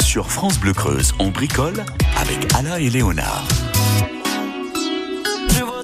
Sur 0.00 0.30
France 0.30 0.58
Bleu 0.58 0.72
Creuse, 0.72 1.12
on 1.18 1.28
bricole 1.28 1.84
avec 2.18 2.54
Alain 2.54 2.76
et 2.76 2.88
Léonard. 2.88 3.46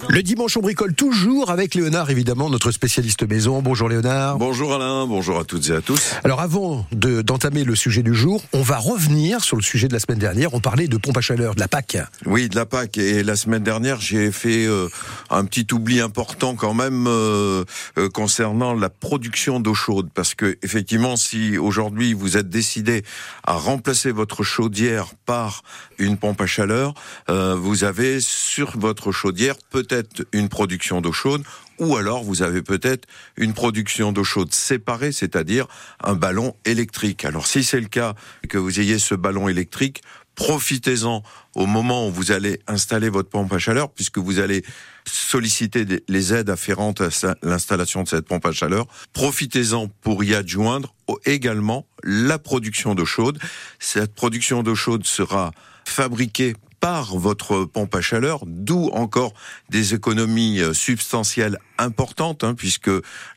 Le 0.08 0.22
dimanche, 0.22 0.56
on 0.56 0.60
bricole 0.60 0.94
toujours 0.94 1.50
avec 1.50 1.74
Léonard, 1.74 2.10
évidemment, 2.10 2.48
notre 2.48 2.70
spécialiste 2.70 3.28
maison. 3.28 3.60
Bonjour 3.60 3.88
Léonard. 3.88 4.38
Bonjour 4.38 4.72
Alain, 4.72 5.04
bonjour 5.06 5.38
à 5.38 5.44
toutes 5.44 5.68
et 5.68 5.72
à 5.72 5.80
tous. 5.82 6.12
Alors 6.24 6.40
avant 6.40 6.86
de- 6.92 7.22
d'entamer 7.22 7.64
le 7.64 7.74
sujet 7.74 8.02
du 8.02 8.14
jour, 8.14 8.42
on 8.52 8.62
va 8.62 8.78
revenir 8.78 9.42
sur 9.42 9.56
le 9.56 9.62
sujet 9.62 9.88
de 9.88 9.92
la 9.92 9.98
semaine 9.98 10.18
dernière. 10.20 10.54
On 10.54 10.60
parlait 10.60 10.86
de 10.88 10.96
pompe 10.96 11.16
à 11.18 11.20
chaleur, 11.20 11.54
de 11.54 11.60
la 11.60 11.68
PAC. 11.68 11.98
Oui, 12.24 12.48
de 12.48 12.54
la 12.56 12.64
PAC. 12.66 12.96
Et 12.98 13.24
la 13.24 13.36
semaine 13.36 13.62
dernière, 13.64 14.00
j'ai 14.00 14.30
fait 14.32 14.64
euh, 14.66 14.88
un 15.28 15.44
petit 15.44 15.66
oubli 15.74 16.00
important 16.00 16.54
quand 16.54 16.72
même 16.72 17.06
euh, 17.08 17.64
euh, 17.98 18.08
concernant 18.08 18.74
la 18.74 18.88
production 18.88 19.60
d'eau 19.60 19.74
chaude. 19.74 20.08
Parce 20.14 20.34
que 20.34 20.56
effectivement, 20.62 21.16
si 21.16 21.58
aujourd'hui 21.58 22.14
vous 22.14 22.36
êtes 22.36 22.48
décidé 22.48 23.02
à 23.44 23.54
remplacer 23.54 24.12
votre 24.12 24.44
chaudière 24.44 25.08
par 25.26 25.62
une 25.98 26.16
pompe 26.16 26.40
à 26.40 26.46
chaleur, 26.46 26.94
vous 27.28 27.84
avez 27.84 28.20
sur 28.20 28.78
votre 28.78 29.10
chaudière 29.12 29.56
peut-être 29.70 29.95
une 30.32 30.48
production 30.48 31.00
d'eau 31.00 31.12
chaude 31.12 31.42
ou 31.78 31.96
alors 31.96 32.24
vous 32.24 32.42
avez 32.42 32.62
peut-être 32.62 33.06
une 33.36 33.52
production 33.52 34.12
d'eau 34.12 34.24
chaude 34.24 34.52
séparée, 34.52 35.12
c'est-à-dire 35.12 35.66
un 36.02 36.14
ballon 36.14 36.56
électrique. 36.64 37.24
Alors 37.24 37.46
si 37.46 37.64
c'est 37.64 37.80
le 37.80 37.88
cas 37.88 38.14
que 38.48 38.58
vous 38.58 38.80
ayez 38.80 38.98
ce 38.98 39.14
ballon 39.14 39.48
électrique, 39.48 40.02
profitez-en 40.34 41.22
au 41.54 41.66
moment 41.66 42.08
où 42.08 42.12
vous 42.12 42.30
allez 42.30 42.60
installer 42.66 43.08
votre 43.08 43.30
pompe 43.30 43.52
à 43.52 43.58
chaleur, 43.58 43.90
puisque 43.90 44.18
vous 44.18 44.38
allez 44.38 44.62
solliciter 45.06 45.86
les 46.08 46.34
aides 46.34 46.50
afférentes 46.50 47.00
à 47.00 47.08
l'installation 47.42 48.02
de 48.02 48.08
cette 48.08 48.26
pompe 48.26 48.46
à 48.46 48.52
chaleur. 48.52 48.86
Profitez-en 49.12 49.88
pour 49.88 50.22
y 50.24 50.34
adjoindre 50.34 50.94
également 51.24 51.86
la 52.04 52.38
production 52.38 52.94
d'eau 52.94 53.06
chaude. 53.06 53.38
Cette 53.78 54.14
production 54.14 54.62
d'eau 54.62 54.74
chaude 54.74 55.06
sera 55.06 55.52
fabriquée 55.84 56.54
par 56.86 57.16
votre 57.16 57.64
pompe 57.64 57.96
à 57.96 58.00
chaleur, 58.00 58.44
d'où 58.46 58.90
encore 58.92 59.34
des 59.70 59.94
économies 59.94 60.60
euh, 60.60 60.72
substantielles 60.72 61.58
importantes, 61.78 62.44
hein, 62.44 62.54
puisque 62.54 62.88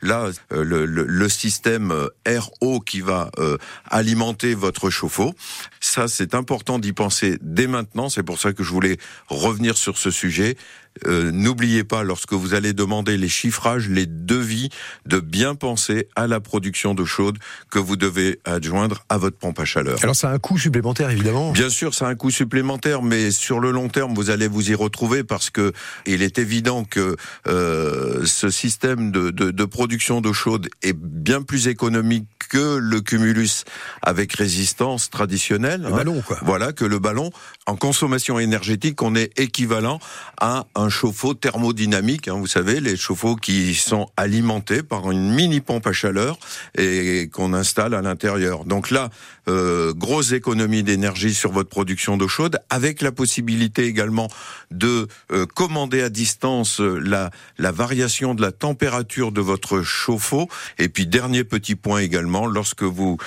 là, 0.04 0.30
euh, 0.54 0.64
le, 0.64 0.86
le- 0.86 1.08
le 1.08 1.30
système 1.30 1.90
euh, 1.90 2.10
air-eau 2.26 2.80
qui 2.80 3.02
va 3.02 3.32
euh, 3.40 3.58
alimenter 3.90 4.54
votre 4.54 4.92
chauffe-eau, 4.92 5.34
ça 5.80 6.08
c'est 6.08 6.36
important 6.36 6.78
d'y 6.78 6.94
penser 6.94 7.40
dès 7.42 7.66
maintenant, 7.66 8.08
c'est 8.10 8.22
pour 8.22 8.40
ça 8.40 8.54
que 8.54 8.64
je 8.64 8.70
voulais 8.70 8.98
revenir 9.30 9.78
sur 9.80 9.98
ce 9.98 10.12
sujet. 10.12 10.56
Euh, 11.06 11.32
N'oubliez 11.32 11.84
pas, 11.84 12.04
lorsque 12.04 12.34
vous 12.34 12.54
allez 12.54 12.74
demander 12.74 13.18
les 13.18 13.30
chiffrages, 13.30 13.88
les 13.90 14.06
devis, 14.06 14.70
de 15.06 15.20
bien 15.20 15.56
penser 15.56 16.08
à 16.16 16.28
la 16.28 16.40
production 16.40 16.94
d'eau 16.94 17.06
chaude 17.06 17.38
que 17.70 17.80
vous 17.80 17.96
devez 17.96 18.40
adjoindre 18.46 19.04
à 19.10 19.18
votre 19.18 19.38
pompe 19.38 19.60
à 19.60 19.66
chaleur. 19.66 19.98
Alors 20.04 20.16
ça 20.16 20.30
a 20.30 20.34
un 20.34 20.40
coût 20.40 20.58
supplémentaire, 20.58 21.10
évidemment. 21.10 21.52
Bien 21.52 21.70
sûr, 21.70 21.94
ça 21.94 22.08
a 22.08 22.10
un 22.10 22.16
coût 22.16 22.32
supplémentaire, 22.32 23.02
mais 23.02 23.32
sur 23.32 23.60
le 23.60 23.72
long 23.72 23.90
terme, 23.90 24.14
vous 24.14 24.30
allez 24.30 24.48
vous 24.48 24.72
y 24.72 24.76
retrouver 24.76 25.24
parce 25.24 25.50
que 25.50 25.74
il 26.06 26.22
est 26.22 26.40
évident 26.40 26.84
que 26.84 27.16
euh, 27.48 28.26
ce 28.26 28.50
système 28.50 29.12
de, 29.12 29.32
de, 29.32 29.52
de 29.52 29.66
production 29.66 30.22
d'eau 30.22 30.34
chaude 30.34 30.68
est 30.82 30.98
bien 30.98 31.42
plus 31.42 31.68
économique 31.68 32.28
que 32.50 32.78
le 32.78 33.02
cumulus 33.02 33.64
avec 34.02 34.34
résistance 34.34 35.10
traditionnelle. 35.10 35.84
Le 35.84 35.92
ballon, 35.92 36.22
quoi. 36.26 36.40
Voilà 36.42 36.74
que 36.74 36.84
le 36.86 36.98
ballon, 37.00 37.30
en 37.68 37.76
consommation 37.76 38.40
énergétique, 38.40 39.02
on 39.02 39.16
est 39.16 39.38
équivalent 39.40 40.00
à 40.42 40.66
un 40.76 40.89
chauffe-eau 40.90 41.34
thermodynamique. 41.34 42.28
hein, 42.28 42.36
vous 42.38 42.48
savez, 42.48 42.80
les 42.80 42.98
chauffe-eau 42.98 43.36
qui 43.36 43.76
sont 43.76 44.10
alimentés 44.18 44.84
par 44.84 45.12
une 45.12 45.32
mini 45.34 45.62
pompe 45.62 45.88
à 45.88 45.94
chaleur 45.94 46.38
et 46.78 47.30
qu'on 47.32 47.54
installe 47.54 47.94
à 47.94 48.02
l'intérieur. 48.02 48.66
Donc 48.66 48.92
là, 48.92 49.10
euh, 49.50 49.94
grosse 49.94 50.32
économie 50.32 50.84
d'énergie 50.84 51.34
sur 51.34 51.52
votre 51.52 51.70
production 51.70 52.18
d'eau 52.18 52.28
chaude, 52.28 52.60
avec 52.70 53.02
la 53.02 53.12
possibilité 53.12 53.86
également 53.86 54.30
de 54.70 55.08
euh, 55.32 55.46
commander 55.48 56.02
à 56.02 56.10
distance 56.10 56.80
euh, 56.82 57.00
la, 57.00 57.32
la 57.58 57.72
variation 57.72 58.36
de 58.36 58.42
la 58.42 58.52
température 58.52 59.32
de 59.32 59.42
votre 59.42 59.82
chauffe-eau. 59.82 60.48
Et 60.78 60.88
puis 60.88 61.08
dernier 61.08 61.44
petit 61.44 61.76
point 61.76 62.00
également, 62.00 62.46
lorsque 62.46 62.84
vous 62.84 63.18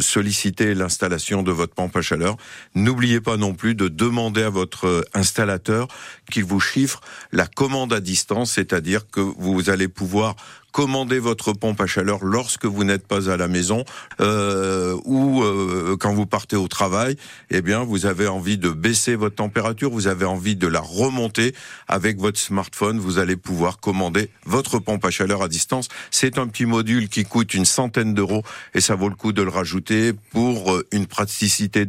sollicitez 0.00 0.74
l'installation 0.74 1.42
de 1.42 1.50
votre 1.50 1.74
pompe 1.74 1.96
à 1.96 2.02
chaleur, 2.02 2.36
n'oubliez 2.74 3.20
pas 3.20 3.36
non 3.36 3.54
plus 3.54 3.74
de 3.74 3.88
demander 3.88 4.42
à 4.42 4.50
votre 4.50 5.04
installateur 5.14 5.88
qu'il 6.30 6.44
vous 6.46 6.60
chiffre 6.60 7.00
la 7.32 7.46
commande 7.46 7.92
à 7.92 8.00
distance, 8.00 8.52
c'est-à-dire 8.52 9.10
que 9.10 9.20
vous 9.20 9.68
allez 9.68 9.88
pouvoir 9.88 10.36
commander 10.76 11.18
votre 11.18 11.54
pompe 11.54 11.80
à 11.80 11.86
chaleur 11.86 12.22
lorsque 12.22 12.66
vous 12.66 12.84
n'êtes 12.84 13.06
pas 13.06 13.30
à 13.30 13.38
la 13.38 13.48
maison 13.48 13.86
euh, 14.20 14.94
ou 15.06 15.42
euh, 15.42 15.96
quand 15.98 16.12
vous 16.12 16.26
partez 16.26 16.56
au 16.56 16.68
travail, 16.68 17.16
eh 17.48 17.62
bien 17.62 17.82
vous 17.82 18.04
avez 18.04 18.26
envie 18.26 18.58
de 18.58 18.68
baisser 18.68 19.14
votre 19.14 19.36
température, 19.36 19.90
vous 19.90 20.06
avez 20.06 20.26
envie 20.26 20.54
de 20.54 20.66
la 20.66 20.80
remonter 20.80 21.54
avec 21.88 22.18
votre 22.18 22.38
smartphone, 22.38 22.98
vous 22.98 23.16
allez 23.16 23.36
pouvoir 23.36 23.80
commander 23.80 24.28
votre 24.44 24.78
pompe 24.78 25.06
à 25.06 25.10
chaleur 25.10 25.40
à 25.40 25.48
distance. 25.48 25.88
C'est 26.10 26.36
un 26.36 26.46
petit 26.46 26.66
module 26.66 27.08
qui 27.08 27.24
coûte 27.24 27.54
une 27.54 27.64
centaine 27.64 28.12
d'euros 28.12 28.42
et 28.74 28.82
ça 28.82 28.96
vaut 28.96 29.08
le 29.08 29.14
coup 29.14 29.32
de 29.32 29.40
le 29.40 29.48
rajouter 29.48 30.12
pour 30.30 30.74
euh, 30.74 30.86
une 30.92 31.06
praticité 31.06 31.86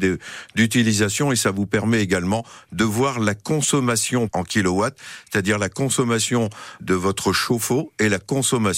d'utilisation 0.55 1.33
et 1.33 1.35
ça 1.35 1.51
vous 1.51 1.65
permet 1.65 2.01
également 2.01 2.45
de 2.71 2.85
voir 2.85 3.19
la 3.19 3.35
consommation 3.35 4.29
en 4.31 4.45
kilowatts, 4.45 4.97
c'est-à-dire 5.29 5.57
la 5.57 5.67
consommation 5.67 6.49
de 6.79 6.93
votre 6.93 7.33
chauffe-eau 7.33 7.91
et 7.99 8.07
la 8.07 8.19
consommation 8.19 8.76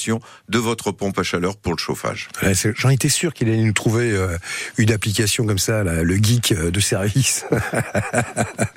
de 0.50 0.58
votre 0.58 0.92
pompe 0.92 1.18
à 1.20 1.24
chaleur 1.24 1.58
pour 1.58 1.74
le 1.74 1.78
chauffage. 1.78 2.30
Ouais, 2.42 2.54
J'en 2.76 2.90
étais 2.90 3.10
sûr 3.10 3.34
qu'il 3.34 3.50
allait 3.50 3.64
nous 3.64 3.74
trouver 3.74 4.12
euh, 4.12 4.38
une 4.78 4.92
application 4.92 5.46
comme 5.46 5.60
ça, 5.60 5.84
là, 5.84 6.04
le 6.04 6.16
geek 6.16 6.52
euh, 6.52 6.72
de 6.72 6.80
service. 6.80 7.46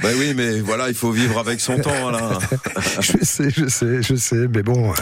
Ben 0.03 0.15
oui, 0.19 0.35
mais 0.35 0.61
voilà, 0.61 0.89
il 0.89 0.95
faut 0.95 1.13
vivre 1.13 1.39
avec 1.39 1.61
son 1.61 1.79
temps, 1.79 2.09
Alain. 2.09 2.39
je 3.01 3.25
sais, 3.25 3.51
je 3.51 3.69
sais, 3.69 4.03
je 4.03 4.15
sais, 4.17 4.49
mais 4.53 4.63
bon, 4.63 4.91
euh, 4.91 4.95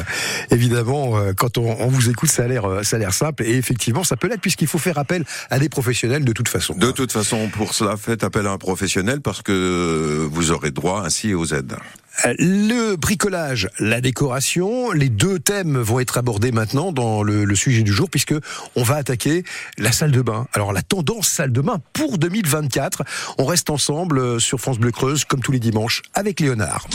évidemment, 0.50 1.18
quand 1.36 1.56
on, 1.56 1.74
on 1.80 1.88
vous 1.88 2.10
écoute, 2.10 2.30
ça 2.30 2.44
a 2.44 2.48
l'air, 2.48 2.80
ça 2.82 2.96
a 2.96 2.98
l'air 2.98 3.14
simple, 3.14 3.42
et 3.44 3.56
effectivement, 3.56 4.04
ça 4.04 4.16
peut 4.16 4.28
l'être 4.28 4.42
puisqu'il 4.42 4.68
faut 4.68 4.78
faire 4.78 4.98
appel 4.98 5.24
à 5.48 5.58
des 5.58 5.70
professionnels 5.70 6.24
de 6.24 6.32
toute 6.32 6.48
façon. 6.48 6.74
De 6.74 6.90
toute 6.90 7.12
façon, 7.12 7.48
pour 7.48 7.72
cela, 7.72 7.96
faites 7.96 8.24
appel 8.24 8.46
à 8.46 8.50
un 8.50 8.58
professionnel 8.58 9.20
parce 9.22 9.40
que 9.40 10.28
vous 10.30 10.50
aurez 10.50 10.70
droit 10.70 11.02
ainsi 11.04 11.32
aux 11.34 11.46
aides. 11.46 11.76
Le 12.24 12.96
bricolage, 12.96 13.68
la 13.78 14.00
décoration, 14.00 14.92
les 14.92 15.08
deux 15.08 15.38
thèmes 15.38 15.78
vont 15.78 16.00
être 16.00 16.18
abordés 16.18 16.52
maintenant 16.52 16.92
dans 16.92 17.22
le, 17.22 17.44
le 17.44 17.54
sujet 17.54 17.82
du 17.82 17.92
jour 17.92 18.10
puisque 18.10 18.34
on 18.76 18.82
va 18.82 18.96
attaquer 18.96 19.44
la 19.78 19.92
salle 19.92 20.10
de 20.10 20.20
bain. 20.20 20.46
Alors 20.52 20.72
la 20.72 20.82
tendance 20.82 21.28
salle 21.28 21.52
de 21.52 21.60
bain 21.60 21.80
pour 21.92 22.18
2024. 22.18 23.02
On 23.38 23.46
reste 23.46 23.70
ensemble 23.70 24.18
euh, 24.18 24.38
sur 24.38 24.60
France 24.60 24.78
Bleu 24.78 24.90
Creuse 24.90 25.24
comme 25.24 25.40
tous 25.40 25.52
les 25.52 25.60
dimanches 25.60 26.02
avec 26.14 26.40
Léonard. 26.40 26.86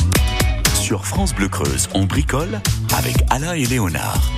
Sur 0.76 1.06
France 1.06 1.34
Bleu 1.34 1.48
Creuse, 1.48 1.90
on 1.94 2.06
bricole 2.06 2.62
avec 2.96 3.16
Alain 3.32 3.54
et 3.54 3.66
Léonard. 3.66 4.32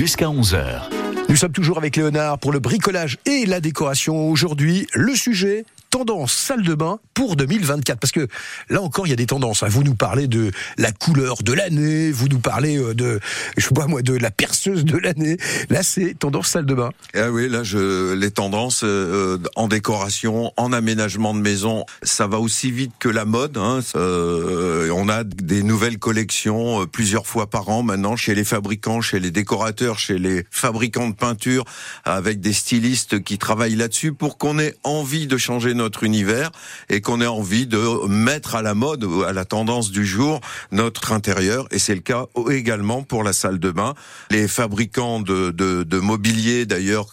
Jusqu'à 0.00 0.28
11h. 0.28 0.84
Nous 1.28 1.36
sommes 1.36 1.52
toujours 1.52 1.76
avec 1.76 1.94
Léonard 1.94 2.38
pour 2.38 2.52
le 2.52 2.58
bricolage 2.58 3.18
et 3.26 3.44
la 3.44 3.60
décoration. 3.60 4.30
Aujourd'hui, 4.30 4.86
le 4.94 5.14
sujet 5.14 5.66
tendance 5.90 6.32
salle 6.32 6.62
de 6.62 6.74
bain 6.74 7.00
pour 7.20 7.36
2024 7.36 8.00
parce 8.00 8.12
que 8.12 8.28
là 8.70 8.80
encore 8.80 9.06
il 9.06 9.10
y 9.10 9.12
a 9.12 9.16
des 9.16 9.26
tendances 9.26 9.62
hein. 9.62 9.68
vous 9.68 9.82
nous 9.82 9.94
parlez 9.94 10.26
de 10.26 10.52
la 10.78 10.90
couleur 10.90 11.42
de 11.42 11.52
l'année 11.52 12.10
vous 12.12 12.28
nous 12.28 12.38
parlez 12.38 12.78
euh, 12.78 12.94
de 12.94 13.20
je 13.58 13.66
sais 13.66 13.74
moi 13.88 14.00
de 14.00 14.14
la 14.14 14.30
perceuse 14.30 14.86
de 14.86 14.96
l'année 14.96 15.36
là 15.68 15.82
c'est 15.82 16.18
tendance 16.18 16.48
salle 16.48 16.66
de 16.66 16.74
bain 16.74 16.90
Ah 17.14 17.30
oui, 17.30 17.48
là, 17.48 17.62
je, 17.62 18.12
les 18.14 18.30
tendances 18.30 18.82
euh, 18.84 19.38
en 19.56 19.68
décoration, 19.68 20.52
en 20.56 20.72
aménagement 20.72 21.34
de 21.34 21.40
maison, 21.40 21.84
ça 22.02 22.26
va 22.26 22.38
aussi 22.38 22.70
vite 22.70 22.92
que 22.98 23.08
la 23.08 23.24
mode. 23.24 23.56
Hein. 23.56 23.80
Euh, 23.96 24.90
on 24.94 25.08
a 25.08 25.24
des 25.24 25.62
nouvelles 25.62 25.98
collections 25.98 26.82
euh, 26.82 26.86
plusieurs 26.86 27.26
fois 27.26 27.48
par 27.48 27.68
an 27.68 27.82
maintenant 27.82 28.16
chez 28.16 28.34
les 28.34 28.44
fabricants, 28.44 29.00
chez 29.00 29.20
les 29.20 29.30
décorateurs, 29.30 29.98
chez 29.98 30.18
les 30.18 30.44
fabricants 30.50 31.08
de 31.08 31.14
peinture, 31.14 31.64
avec 32.04 32.40
des 32.40 32.52
stylistes 32.52 33.22
qui 33.22 33.38
travaillent 33.38 33.76
là-dessus 33.76 34.12
pour 34.12 34.38
qu'on 34.38 34.58
ait 34.58 34.74
envie 34.84 35.26
de 35.26 35.36
changer 35.36 35.74
notre 35.74 36.04
univers 36.04 36.50
et 36.88 37.00
qu'on 37.10 37.20
ait 37.20 37.26
envie 37.26 37.66
de 37.66 38.06
mettre 38.06 38.54
à 38.54 38.62
la 38.62 38.74
mode, 38.74 39.04
à 39.26 39.32
la 39.32 39.44
tendance 39.44 39.90
du 39.90 40.06
jour, 40.06 40.40
notre 40.70 41.10
intérieur. 41.10 41.66
Et 41.72 41.80
c'est 41.80 41.96
le 41.96 42.02
cas 42.02 42.26
également 42.50 43.02
pour 43.02 43.24
la 43.24 43.32
salle 43.32 43.58
de 43.58 43.72
bain. 43.72 43.94
Les 44.30 44.46
fabricants 44.46 45.18
de, 45.18 45.50
de, 45.50 45.82
de 45.82 45.98
mobilier, 45.98 46.66
d'ailleurs, 46.66 47.08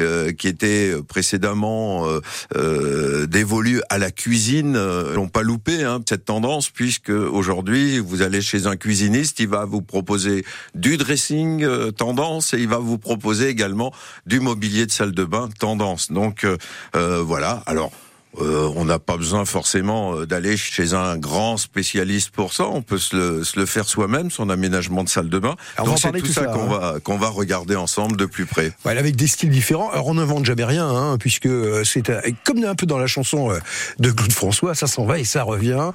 euh, 0.00 0.32
qui 0.32 0.46
étaient 0.46 0.94
précédemment 1.08 2.06
euh, 2.06 2.20
euh, 2.54 3.26
dévolus 3.26 3.82
à 3.88 3.98
la 3.98 4.12
cuisine, 4.12 4.76
euh, 4.76 5.16
n'ont 5.16 5.26
pas 5.26 5.42
loupé 5.42 5.82
hein, 5.82 6.00
cette 6.08 6.24
tendance, 6.24 6.70
puisque 6.70 7.10
aujourd'hui, 7.10 7.98
vous 7.98 8.22
allez 8.22 8.42
chez 8.42 8.68
un 8.68 8.76
cuisiniste, 8.76 9.40
il 9.40 9.48
va 9.48 9.64
vous 9.64 9.82
proposer 9.82 10.44
du 10.76 10.98
dressing 10.98 11.64
euh, 11.64 11.90
tendance 11.90 12.54
et 12.54 12.58
il 12.58 12.68
va 12.68 12.78
vous 12.78 12.98
proposer 12.98 13.48
également 13.48 13.92
du 14.24 14.38
mobilier 14.38 14.86
de 14.86 14.92
salle 14.92 15.10
de 15.10 15.24
bain 15.24 15.48
tendance. 15.58 16.12
Donc 16.12 16.44
euh, 16.44 16.56
euh, 16.94 17.20
voilà. 17.22 17.64
Alors. 17.66 17.90
Euh, 18.40 18.72
on 18.76 18.86
n'a 18.86 18.98
pas 18.98 19.16
besoin 19.16 19.44
forcément 19.44 20.14
euh, 20.14 20.26
d'aller 20.26 20.56
chez 20.56 20.94
un 20.94 21.18
grand 21.18 21.58
spécialiste 21.58 22.30
pour 22.30 22.54
ça. 22.54 22.66
On 22.66 22.80
peut 22.80 22.98
se 22.98 23.14
le, 23.14 23.44
se 23.44 23.58
le 23.60 23.66
faire 23.66 23.86
soi-même, 23.86 24.30
son 24.30 24.48
aménagement 24.48 25.04
de 25.04 25.08
salle 25.08 25.28
de 25.28 25.38
bain. 25.38 25.56
Alors, 25.76 25.88
Donc 25.88 25.98
c'est 25.98 26.10
tout, 26.12 26.20
tout 26.20 26.32
ça 26.32 26.46
qu'on 26.46 26.72
hein. 26.72 26.78
va 26.78 27.00
qu'on 27.00 27.18
va 27.18 27.28
regarder 27.28 27.76
ensemble 27.76 28.16
de 28.16 28.24
plus 28.24 28.46
près. 28.46 28.72
Voilà, 28.84 29.00
avec 29.00 29.16
des 29.16 29.26
styles 29.26 29.50
différents. 29.50 29.90
Alors 29.90 30.06
on 30.06 30.14
n'invente 30.14 30.46
jamais 30.46 30.64
rien, 30.64 30.88
hein, 30.88 31.18
puisque 31.18 31.46
euh, 31.46 31.84
c'est 31.84 32.08
euh, 32.08 32.20
comme 32.44 32.64
un 32.64 32.74
peu 32.74 32.86
dans 32.86 32.98
la 32.98 33.06
chanson 33.06 33.52
de 33.98 34.10
Claude 34.10 34.32
François, 34.32 34.74
ça 34.74 34.86
s'en 34.86 35.04
va 35.04 35.18
et 35.18 35.24
ça 35.24 35.42
revient. 35.42 35.90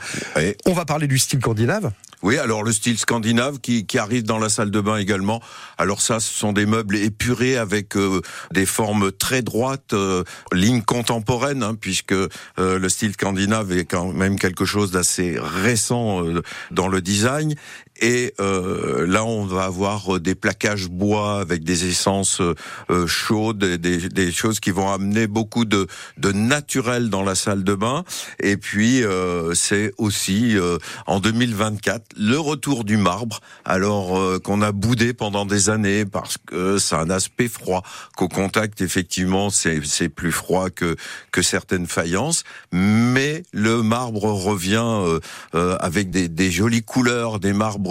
On 0.65 0.73
va 0.73 0.85
parler 0.85 1.07
du 1.07 1.17
style 1.17 1.39
scandinave. 1.39 1.91
Oui, 2.23 2.37
alors 2.37 2.63
le 2.63 2.71
style 2.71 2.97
scandinave 2.97 3.59
qui, 3.59 3.85
qui 3.85 3.99
arrive 3.99 4.23
dans 4.23 4.39
la 4.39 4.49
salle 4.49 4.71
de 4.71 4.81
bain 4.81 4.97
également. 4.97 5.39
Alors 5.77 6.01
ça, 6.01 6.19
ce 6.19 6.33
sont 6.33 6.51
des 6.51 6.65
meubles 6.65 6.95
épurés 6.95 7.57
avec 7.57 7.95
euh, 7.95 8.21
des 8.51 8.65
formes 8.65 9.11
très 9.11 9.43
droites, 9.43 9.93
euh, 9.93 10.23
ligne 10.51 10.81
contemporaine, 10.81 11.61
hein, 11.61 11.75
puisque 11.79 12.13
euh, 12.13 12.27
le 12.57 12.89
style 12.89 13.13
scandinave 13.13 13.71
est 13.71 13.85
quand 13.85 14.11
même 14.13 14.39
quelque 14.39 14.65
chose 14.65 14.89
d'assez 14.89 15.37
récent 15.39 16.25
euh, 16.25 16.41
dans 16.71 16.87
le 16.87 17.01
design. 17.01 17.53
Et 17.99 18.33
euh, 18.39 19.07
là, 19.07 19.25
on 19.25 19.45
va 19.45 19.63
avoir 19.63 20.15
euh, 20.15 20.19
des 20.19 20.35
plaquages 20.35 20.87
bois 20.87 21.39
avec 21.39 21.63
des 21.63 21.87
essences 21.87 22.41
euh, 22.41 22.53
euh, 22.89 23.07
chaudes, 23.07 23.57
des, 23.57 24.09
des 24.09 24.31
choses 24.31 24.59
qui 24.59 24.71
vont 24.71 24.91
amener 24.91 25.27
beaucoup 25.27 25.65
de, 25.65 25.87
de 26.17 26.31
naturel 26.31 27.09
dans 27.09 27.23
la 27.23 27.35
salle 27.35 27.63
de 27.63 27.73
bain. 27.73 28.03
Et 28.39 28.57
puis, 28.57 29.03
euh, 29.03 29.53
c'est 29.53 29.93
aussi 29.97 30.57
euh, 30.57 30.77
en 31.07 31.19
2024 31.19 32.13
le 32.17 32.37
retour 32.37 32.83
du 32.83 32.97
marbre, 32.97 33.39
alors 33.65 34.41
qu'on 34.41 34.61
a 34.61 34.71
boudé 34.71 35.13
pendant 35.13 35.45
des 35.45 35.69
années 35.69 36.05
parce 36.05 36.37
que 36.37 36.77
a 36.91 36.99
un 36.99 37.09
aspect 37.09 37.47
froid. 37.47 37.83
Qu'au 38.15 38.27
contact, 38.27 38.81
effectivement, 38.81 39.49
c'est 39.49 39.79
c'est 39.83 40.09
plus 40.09 40.31
froid 40.31 40.69
que 40.69 40.95
que 41.31 41.41
certaines 41.41 41.87
faïences, 41.87 42.43
mais 42.71 43.43
le 43.51 43.81
marbre 43.81 44.23
revient 44.23 45.19
avec 45.53 46.09
des, 46.09 46.27
des 46.27 46.51
jolies 46.51 46.83
couleurs, 46.83 47.39
des 47.39 47.53
marbres 47.53 47.86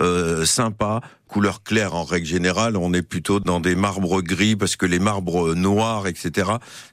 euh, 0.00 0.44
sympas. 0.44 1.00
Couleur 1.28 1.64
claire 1.64 1.96
en 1.96 2.04
règle 2.04 2.24
générale, 2.24 2.76
on 2.76 2.92
est 2.94 3.02
plutôt 3.02 3.40
dans 3.40 3.58
des 3.58 3.74
marbres 3.74 4.22
gris 4.22 4.54
parce 4.54 4.76
que 4.76 4.86
les 4.86 5.00
marbres 5.00 5.54
noirs, 5.56 6.06
etc., 6.06 6.48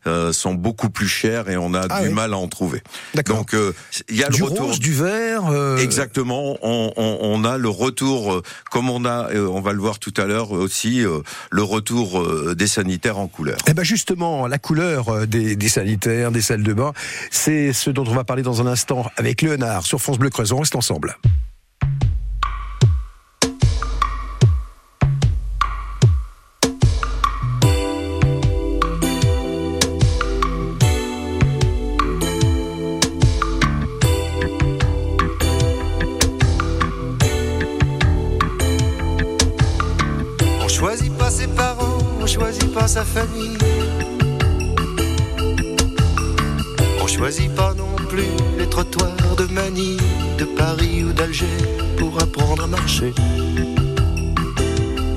euh, 0.08 0.34
sont 0.34 0.56
beaucoup 0.56 0.89
plus 0.89 1.08
chers 1.08 1.50
et 1.51 1.56
on 1.56 1.75
a 1.75 1.86
Ah 1.88 2.01
du 2.01 2.08
oui. 2.08 2.13
mal 2.16 2.34
à 2.34 2.38
en 2.38 2.48
trouver. 2.48 2.82
Donc 3.28 3.54
euh, 3.54 3.74
il 4.10 4.16
y 4.16 4.24
a 4.24 4.30
le 4.30 4.44
retour 4.44 4.75
du 4.80 4.92
vert. 4.92 5.44
euh, 5.51 5.78
Exactement, 5.78 6.58
on, 6.63 6.92
on, 6.98 7.18
on 7.22 7.44
a 7.46 7.60
le 7.60 7.70
retour, 7.70 8.42
comme 8.72 8.89
on 8.89 9.06
a, 9.06 9.32
on 9.36 9.62
va 9.62 9.72
le 9.72 9.80
voir 9.80 10.00
tout 10.00 10.13
à 10.18 10.25
l'heure 10.25 10.51
aussi, 10.51 11.04
le 11.51 11.63
retour 11.63 12.56
des 12.56 12.68
sanitaires 12.68 13.20
en 13.20 13.28
couleur. 13.28 13.60
Eh 13.68 13.75
ben 13.75 13.84
justement, 13.84 14.48
la 14.48 14.58
couleur 14.58 15.28
des, 15.28 15.56
des 15.56 15.70
sanitaires, 15.70 16.32
des 16.32 16.42
salles 16.42 16.63
de 16.63 16.74
bain, 16.74 16.92
c'est 17.30 17.72
ce 17.72 17.92
dont 17.92 18.04
on 18.08 18.16
va 18.16 18.24
parler 18.24 18.42
dans 18.42 18.62
un 18.62 18.66
instant 18.68 19.06
avec 19.16 19.44
Léonard 19.44 19.86
sur 19.86 20.01
France 20.01 20.18
Bleu 20.18 20.32
Creuse. 20.32 20.51
On 20.54 20.58
reste 20.60 20.75
ensemble. 20.75 21.16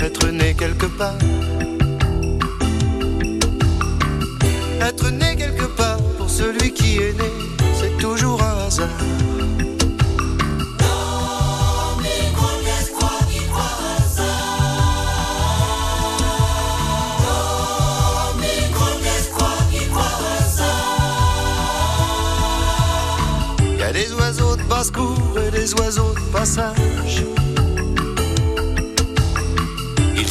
Être 0.00 0.28
né 0.33 0.55
quelque 0.55 0.87
part. 0.87 1.14
Être 4.81 5.11
né 5.11 5.37
quelque 5.37 5.66
part 5.76 5.99
pour 6.19 6.28
celui 6.28 6.73
qui 6.73 6.97
est 6.97 7.12
né, 7.12 7.31
c'est 7.75 7.97
toujours 7.99 8.43
un 8.43 8.66
hasard. 8.66 8.88
Des 23.93 24.12
oiseaux 24.12 24.57
de 24.57 24.62
basse-cour 24.64 25.16
et 25.38 25.50
des 25.50 25.73
oiseaux 25.73 26.12
de 26.12 26.21
passage. 26.31 27.25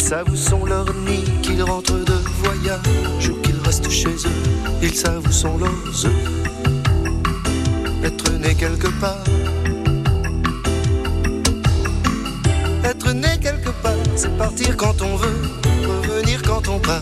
Savent 0.08 0.30
où 0.32 0.36
sont 0.36 0.66
leurs 0.66 0.94
nids, 1.08 1.24
qu'ils 1.42 1.64
rentrent 1.64 1.98
de 1.98 2.14
voyage 2.44 3.28
ou 3.28 3.42
qu'ils 3.42 3.60
restent 3.66 3.90
chez 3.90 4.10
eux. 4.10 4.78
Ils 4.84 4.94
savent 4.94 5.32
leurs 5.58 6.06
œufs. 6.06 6.14
Être 8.04 8.32
né 8.34 8.54
quelque 8.54 8.90
part. 9.02 9.24
Être 12.84 13.14
né 13.14 13.40
quelque 13.42 13.72
part, 13.82 13.94
c'est 14.16 14.38
partir 14.38 14.78
quand 14.78 15.02
on 15.02 15.16
veut, 15.16 15.42
revenir 15.88 16.40
quand 16.44 16.68
on 16.68 16.78
part. 16.78 17.02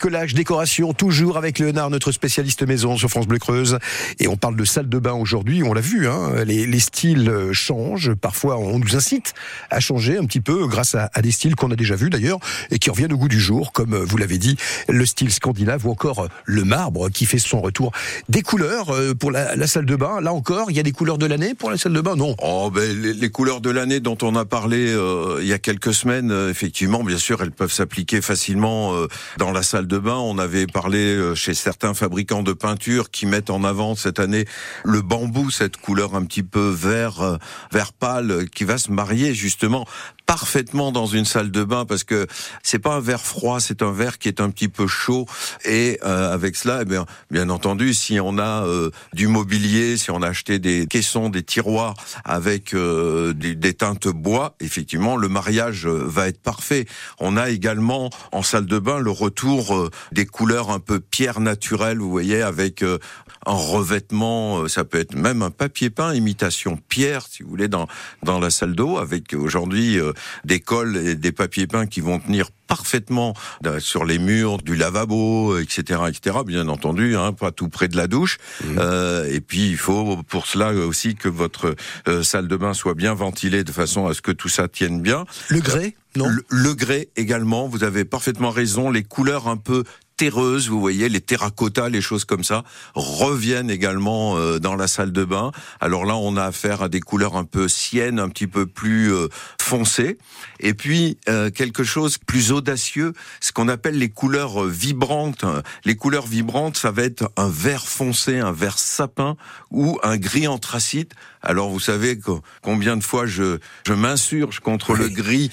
Bricolage, 0.00 0.32
décoration, 0.32 0.94
toujours 0.94 1.36
avec 1.36 1.58
Léonard, 1.58 1.90
notre 1.90 2.10
spécialiste 2.10 2.66
maison 2.66 2.96
sur 2.96 3.10
France 3.10 3.26
Bleu 3.26 3.38
Creuse. 3.38 3.78
Et 4.18 4.28
on 4.28 4.36
parle 4.38 4.56
de 4.56 4.64
salle 4.64 4.88
de 4.88 4.98
bain 4.98 5.12
aujourd'hui, 5.12 5.62
on 5.62 5.74
l'a 5.74 5.82
vu, 5.82 6.08
hein, 6.08 6.42
les, 6.46 6.64
les 6.64 6.80
styles 6.80 7.28
euh, 7.28 7.52
changent. 7.52 8.14
Parfois, 8.14 8.56
on 8.56 8.78
nous 8.78 8.96
incite 8.96 9.34
à 9.68 9.78
changer 9.78 10.16
un 10.16 10.24
petit 10.24 10.40
peu 10.40 10.66
grâce 10.66 10.94
à, 10.94 11.10
à 11.12 11.20
des 11.20 11.30
styles 11.32 11.54
qu'on 11.54 11.70
a 11.70 11.76
déjà 11.76 11.96
vus 11.96 12.08
d'ailleurs 12.08 12.38
et 12.70 12.78
qui 12.78 12.88
reviennent 12.88 13.12
au 13.12 13.18
goût 13.18 13.28
du 13.28 13.38
jour, 13.38 13.72
comme 13.72 13.92
euh, 13.92 14.02
vous 14.02 14.16
l'avez 14.16 14.38
dit, 14.38 14.56
le 14.88 15.04
style 15.04 15.30
scandinave 15.30 15.86
ou 15.86 15.90
encore 15.90 16.20
euh, 16.20 16.28
le 16.46 16.64
marbre 16.64 17.10
qui 17.10 17.26
fait 17.26 17.38
son 17.38 17.60
retour. 17.60 17.92
Des 18.30 18.40
couleurs 18.40 18.94
pour 19.18 19.30
la, 19.30 19.54
la 19.54 19.66
salle 19.66 19.84
de 19.84 19.96
bain, 19.96 20.22
là 20.22 20.32
encore, 20.32 20.70
il 20.70 20.78
y 20.78 20.80
a 20.80 20.82
des 20.82 20.92
couleurs 20.92 21.18
de 21.18 21.26
l'année 21.26 21.52
pour 21.52 21.70
la 21.70 21.76
salle 21.76 21.92
de 21.92 22.00
bain? 22.00 22.16
Non. 22.16 22.36
Oh, 22.38 22.70
ben, 22.72 23.02
les, 23.02 23.12
les 23.12 23.30
couleurs 23.30 23.60
de 23.60 23.68
l'année 23.68 24.00
dont 24.00 24.16
on 24.22 24.34
a 24.34 24.46
parlé 24.46 24.78
euh, 24.94 25.40
il 25.42 25.46
y 25.46 25.52
a 25.52 25.58
quelques 25.58 25.92
semaines, 25.92 26.32
effectivement, 26.48 27.04
bien 27.04 27.18
sûr, 27.18 27.42
elles 27.42 27.52
peuvent 27.52 27.70
s'appliquer 27.70 28.22
facilement 28.22 28.94
euh, 28.94 29.08
dans 29.36 29.52
la 29.52 29.62
salle 29.62 29.88
de 29.89 29.89
bain. 29.98 30.16
On 30.16 30.38
avait 30.38 30.66
parlé 30.66 30.98
euh, 30.98 31.34
chez 31.34 31.54
certains 31.54 31.94
fabricants 31.94 32.42
de 32.42 32.52
peinture 32.52 33.10
qui 33.10 33.26
mettent 33.26 33.50
en 33.50 33.64
avant 33.64 33.94
cette 33.94 34.18
année 34.18 34.44
le 34.84 35.02
bambou, 35.02 35.50
cette 35.50 35.76
couleur 35.76 36.14
un 36.14 36.24
petit 36.24 36.42
peu 36.42 36.68
vert, 36.68 37.20
euh, 37.20 37.36
vert 37.72 37.92
pâle, 37.92 38.48
qui 38.50 38.64
va 38.64 38.78
se 38.78 38.90
marier 38.90 39.34
justement 39.34 39.86
parfaitement 40.30 40.92
dans 40.92 41.06
une 41.06 41.24
salle 41.24 41.50
de 41.50 41.64
bain 41.64 41.84
parce 41.84 42.04
que 42.04 42.28
c'est 42.62 42.78
pas 42.78 42.94
un 42.94 43.00
verre 43.00 43.26
froid, 43.26 43.58
c'est 43.58 43.82
un 43.82 43.90
verre 43.90 44.16
qui 44.16 44.28
est 44.28 44.40
un 44.40 44.48
petit 44.50 44.68
peu 44.68 44.86
chaud 44.86 45.26
et 45.64 45.98
euh, 46.04 46.32
avec 46.32 46.54
cela, 46.54 46.82
eh 46.82 46.84
bien, 46.84 47.04
bien 47.32 47.50
entendu, 47.50 47.94
si 47.94 48.20
on 48.20 48.38
a 48.38 48.64
euh, 48.64 48.90
du 49.12 49.26
mobilier, 49.26 49.96
si 49.96 50.12
on 50.12 50.22
a 50.22 50.28
acheté 50.28 50.60
des 50.60 50.86
caissons, 50.86 51.30
des 51.30 51.42
tiroirs 51.42 51.94
avec 52.24 52.74
euh, 52.74 53.32
des, 53.32 53.56
des 53.56 53.74
teintes 53.74 54.06
bois, 54.06 54.54
effectivement, 54.60 55.16
le 55.16 55.28
mariage 55.28 55.88
euh, 55.88 56.04
va 56.06 56.28
être 56.28 56.40
parfait. 56.40 56.86
On 57.18 57.36
a 57.36 57.50
également 57.50 58.08
en 58.30 58.44
salle 58.44 58.66
de 58.66 58.78
bain 58.78 59.00
le 59.00 59.10
retour 59.10 59.74
euh, 59.74 59.90
des 60.12 60.26
couleurs 60.26 60.70
un 60.70 60.78
peu 60.78 61.00
pierre 61.00 61.40
naturelle, 61.40 61.98
vous 61.98 62.10
voyez, 62.10 62.40
avec 62.40 62.84
euh, 62.84 62.98
un 63.46 63.52
revêtement, 63.52 64.62
euh, 64.62 64.68
ça 64.68 64.84
peut 64.84 64.98
être 64.98 65.14
même 65.14 65.42
un 65.42 65.50
papier 65.50 65.90
peint 65.90 66.14
imitation 66.14 66.78
pierre, 66.88 67.26
si 67.28 67.42
vous 67.42 67.50
voulez, 67.50 67.68
dans 67.68 67.86
dans 68.22 68.38
la 68.38 68.50
salle 68.50 68.74
d'eau, 68.74 68.98
avec 68.98 69.32
aujourd'hui 69.34 69.98
euh, 69.98 70.12
des 70.44 70.60
cols 70.60 70.96
et 70.96 71.14
des 71.14 71.32
papiers 71.32 71.66
peints 71.66 71.86
qui 71.86 72.00
vont 72.00 72.18
tenir 72.18 72.50
parfaitement 72.70 73.34
euh, 73.66 73.80
sur 73.80 74.04
les 74.04 74.20
murs 74.20 74.58
du 74.58 74.76
lavabo, 74.76 75.58
etc., 75.58 76.02
etc. 76.08 76.38
Bien 76.46 76.68
entendu, 76.68 77.16
hein, 77.16 77.32
pas 77.32 77.50
tout 77.50 77.68
près 77.68 77.88
de 77.88 77.96
la 77.96 78.06
douche. 78.06 78.38
Euh, 78.64 79.28
et 79.28 79.40
puis 79.40 79.70
il 79.70 79.76
faut 79.76 80.22
pour 80.28 80.46
cela 80.46 80.72
aussi 80.72 81.16
que 81.16 81.28
votre 81.28 81.74
euh, 82.06 82.22
salle 82.22 82.46
de 82.46 82.56
bain 82.56 82.72
soit 82.72 82.94
bien 82.94 83.12
ventilée 83.12 83.64
de 83.64 83.72
façon 83.72 84.06
à 84.06 84.14
ce 84.14 84.22
que 84.22 84.30
tout 84.30 84.48
ça 84.48 84.68
tienne 84.68 85.02
bien. 85.02 85.24
Le 85.48 85.60
grès 85.60 85.96
Non? 86.14 86.28
Le, 86.28 86.44
le 86.48 86.74
grès 86.74 87.08
également, 87.16 87.66
vous 87.66 87.82
avez 87.82 88.04
parfaitement 88.04 88.50
raison. 88.50 88.88
Les 88.92 89.02
couleurs 89.02 89.48
un 89.48 89.56
peu 89.56 89.82
terreuses, 90.24 90.68
vous 90.68 90.78
voyez, 90.80 91.08
les 91.08 91.22
terracottas, 91.22 91.88
les 91.88 92.02
choses 92.02 92.26
comme 92.26 92.44
ça, 92.44 92.62
reviennent 92.94 93.70
également 93.70 94.36
euh, 94.36 94.58
dans 94.58 94.76
la 94.76 94.86
salle 94.86 95.12
de 95.12 95.24
bain. 95.24 95.50
Alors 95.80 96.04
là, 96.04 96.14
on 96.14 96.36
a 96.36 96.44
affaire 96.44 96.82
à 96.82 96.90
des 96.90 97.00
couleurs 97.00 97.38
un 97.38 97.44
peu 97.44 97.68
siennes, 97.68 98.18
un 98.20 98.28
petit 98.28 98.46
peu 98.46 98.66
plus 98.66 99.14
euh, 99.14 99.28
foncées. 99.58 100.18
Et 100.58 100.74
puis, 100.74 101.16
euh, 101.30 101.48
quelque 101.48 101.84
chose 101.84 102.18
plus 102.18 102.52
audacieux, 102.52 103.14
ce 103.40 103.50
qu'on 103.52 103.68
appelle 103.68 103.96
les 103.96 104.10
couleurs 104.10 104.62
vibrantes. 104.64 105.46
Les 105.86 105.96
couleurs 105.96 106.26
vibrantes, 106.26 106.76
ça 106.76 106.90
va 106.90 107.04
être 107.04 107.30
un 107.38 107.48
vert 107.48 107.86
foncé, 107.88 108.40
un 108.40 108.52
vert 108.52 108.78
sapin 108.78 109.36
ou 109.70 109.98
un 110.02 110.18
gris 110.18 110.46
anthracite. 110.48 111.12
Alors, 111.42 111.70
vous 111.70 111.80
savez 111.80 112.18
que- 112.18 112.32
combien 112.60 112.98
de 112.98 113.02
fois 113.02 113.24
je, 113.24 113.58
je 113.86 113.94
m'insurge 113.94 114.60
contre 114.60 114.92
le 114.92 115.08
gris 115.08 115.48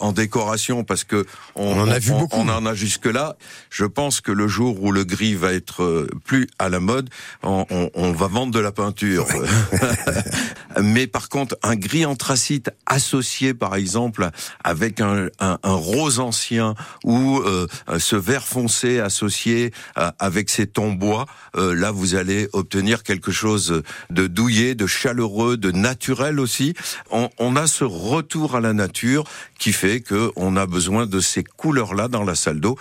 en 0.00 0.10
décoration 0.10 0.82
parce 0.82 1.04
que 1.04 1.24
On 1.54 1.78
en 1.78 1.88
a 1.88 2.00
vu 2.00 2.10
beaucoup. 2.10 2.36
on 2.36 2.48
en 2.48 2.66
a 2.66 2.74
jusque-là. 2.74 3.36
Je 3.70 3.84
pense 3.84 3.99
que 4.08 4.32
le 4.32 4.48
jour 4.48 4.82
où 4.82 4.92
le 4.92 5.04
gris 5.04 5.34
va 5.34 5.52
être 5.52 5.82
euh, 5.82 6.08
plus 6.24 6.46
à 6.58 6.68
la 6.70 6.80
mode, 6.80 7.10
on, 7.42 7.66
on- 7.70 7.90
on 7.94 8.12
va 8.12 8.28
vendre 8.28 8.52
de 8.52 8.58
la 8.58 8.72
peinture. 8.72 9.26
Mais 10.82 11.06
par 11.06 11.28
contre, 11.28 11.56
un 11.62 11.76
gris 11.76 12.06
anthracite 12.06 12.70
associé, 12.86 13.52
par 13.54 13.74
exemple, 13.74 14.30
avec 14.64 15.00
un, 15.00 15.26
un- 15.40 15.58
un 15.62 15.72
rose 15.74 16.18
ancien 16.20 16.74
ou 17.04 17.40
euh, 17.40 17.66
ce 17.98 18.16
vert 18.16 18.46
foncé 18.46 19.00
associé 19.00 19.72
euh, 19.98 20.10
avec 20.18 20.48
ces 20.48 20.66
tons 20.66 20.92
bois, 20.92 21.26
euh, 21.56 21.74
là, 21.74 21.90
vous 21.90 22.14
allez 22.14 22.48
obtenir 22.52 23.02
quelque 23.02 23.32
chose 23.32 23.82
de 24.10 24.26
douillet, 24.26 24.74
de 24.74 24.86
chaleureux, 24.86 25.56
de 25.56 25.72
naturel 25.72 26.40
aussi. 26.40 26.74
On, 27.10 27.28
on 27.38 27.56
a 27.56 27.66
ce 27.66 27.84
retour 27.84 28.54
à 28.56 28.60
la 28.60 28.72
nature 28.72 29.24
qui 29.58 29.72
fait 29.72 30.00
que 30.00 30.30
on 30.36 30.56
a 30.56 30.64
besoin 30.66 31.06
de 31.06 31.20
ces 31.20 31.44
couleurs-là 31.44 32.08
dans 32.08 32.22
la 32.24 32.34
salle 32.34 32.60
d'eau. 32.60 32.78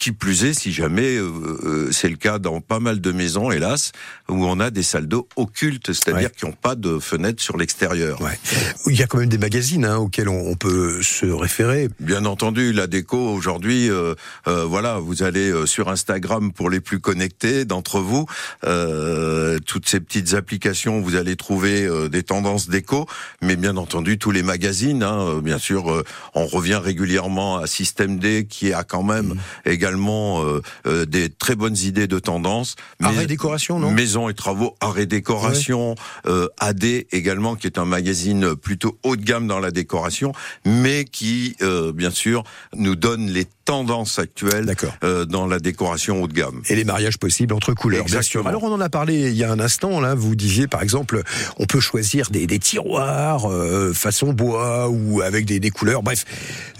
Qui 0.00 0.12
plus 0.12 0.44
est, 0.46 0.54
si 0.54 0.72
jamais 0.72 1.16
euh, 1.18 1.28
euh, 1.62 1.88
c'est 1.92 2.08
le 2.08 2.16
cas 2.16 2.38
dans 2.38 2.62
pas 2.62 2.80
mal 2.80 3.02
de 3.02 3.12
maisons, 3.12 3.50
hélas, 3.50 3.92
où 4.30 4.46
on 4.46 4.58
a 4.58 4.70
des 4.70 4.82
salles 4.82 5.06
d'eau 5.06 5.28
occultes, 5.36 5.92
c'est-à-dire 5.92 6.28
Ouais. 6.30 6.34
qui 6.34 6.46
n'ont 6.46 6.52
pas 6.52 6.74
de 6.74 6.98
fenêtre 6.98 7.42
sur 7.42 7.58
l'extérieur. 7.58 8.18
Ouais. 8.22 8.38
Il 8.86 8.98
y 8.98 9.02
a 9.02 9.06
quand 9.06 9.18
même 9.18 9.28
des 9.28 9.36
magazines 9.36 9.84
hein, 9.84 9.98
auxquels 9.98 10.30
on, 10.30 10.48
on 10.48 10.54
peut 10.56 11.02
se 11.02 11.26
référer. 11.26 11.90
Bien 12.00 12.24
entendu, 12.24 12.72
la 12.72 12.86
déco 12.86 13.18
aujourd'hui, 13.18 13.90
euh, 13.90 14.14
euh, 14.48 14.64
voilà, 14.64 14.98
vous 14.98 15.22
allez 15.22 15.50
euh, 15.50 15.66
sur 15.66 15.90
Instagram 15.90 16.50
pour 16.50 16.70
les 16.70 16.80
plus 16.80 17.00
connectés 17.00 17.66
d'entre 17.66 18.00
vous, 18.00 18.24
euh, 18.64 19.58
toutes 19.66 19.86
ces 19.86 20.00
petites 20.00 20.32
applications, 20.32 21.02
vous 21.02 21.14
allez 21.14 21.36
trouver 21.36 21.86
des 22.08 22.22
tendances 22.22 22.70
déco, 22.70 23.06
mais 23.42 23.56
bien 23.56 23.76
entendu 23.76 24.16
tous 24.16 24.30
les 24.30 24.42
magazines, 24.42 25.02
hein, 25.02 25.40
bien 25.44 25.58
sûr, 25.58 25.92
euh, 25.92 26.04
on 26.34 26.46
revient 26.46 26.80
régulièrement 26.82 27.58
à 27.58 27.66
Système 27.66 28.18
D 28.18 28.46
qui 28.48 28.72
a 28.72 28.82
quand 28.82 29.02
même 29.02 29.34
également 29.66 29.89
euh, 29.98 30.62
euh, 30.86 31.06
des 31.06 31.28
très 31.28 31.56
bonnes 31.56 31.76
idées 31.76 32.06
de 32.06 32.18
tendance. 32.18 32.76
Arrêt 33.02 33.26
décoration, 33.26 33.78
non? 33.78 33.90
Maison 33.90 34.28
et 34.28 34.34
travaux, 34.34 34.76
arrêt 34.80 35.06
décoration, 35.06 35.94
euh, 36.26 36.48
AD 36.58 36.84
également, 37.12 37.56
qui 37.56 37.66
est 37.66 37.78
un 37.78 37.84
magazine 37.84 38.54
plutôt 38.54 38.98
haut 39.02 39.16
de 39.16 39.22
gamme 39.22 39.46
dans 39.46 39.60
la 39.60 39.70
décoration, 39.70 40.32
mais 40.64 41.04
qui, 41.04 41.56
euh, 41.62 41.92
bien 41.92 42.10
sûr, 42.10 42.44
nous 42.74 42.96
donne 42.96 43.26
les 43.26 43.46
tendance 43.70 44.18
actuelle 44.18 44.74
euh, 45.04 45.24
dans 45.24 45.46
la 45.46 45.60
décoration 45.60 46.20
haut 46.20 46.26
de 46.26 46.32
gamme. 46.32 46.60
Et 46.68 46.74
les 46.74 46.82
mariages 46.82 47.18
possibles 47.18 47.54
entre 47.54 47.72
couleurs, 47.72 48.04
bien 48.04 48.20
sûr. 48.20 48.40
Exactement. 48.40 48.48
Alors 48.48 48.64
on 48.64 48.72
en 48.72 48.80
a 48.80 48.88
parlé 48.88 49.30
il 49.30 49.36
y 49.36 49.44
a 49.44 49.52
un 49.52 49.60
instant, 49.60 50.00
là, 50.00 50.16
vous 50.16 50.34
disiez 50.34 50.66
par 50.66 50.82
exemple, 50.82 51.22
on 51.56 51.66
peut 51.66 51.78
choisir 51.78 52.30
des, 52.30 52.48
des 52.48 52.58
tiroirs 52.58 53.48
euh, 53.48 53.92
façon 53.94 54.32
bois 54.32 54.88
ou 54.88 55.22
avec 55.22 55.46
des, 55.46 55.60
des 55.60 55.70
couleurs, 55.70 56.02
bref. 56.02 56.24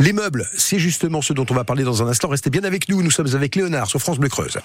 Les 0.01 0.13
meubles, 0.13 0.49
c'est 0.57 0.81
justement 0.81 1.23
ce 1.23 1.33
dont 1.33 1.47
on 1.49 1.55
va 1.55 1.63
parler 1.63 1.85
dans 1.85 2.03
un 2.03 2.09
instant. 2.09 2.27
Restez 2.27 2.51
bien 2.51 2.65
avec 2.65 2.89
nous, 2.89 3.05
nous 3.05 3.13
sommes 3.13 3.35
avec 3.35 3.55
Léonard 3.55 3.87
sur 3.87 4.01
France 4.01 4.19
Bleu 4.19 4.29
Creuse. 4.29 4.59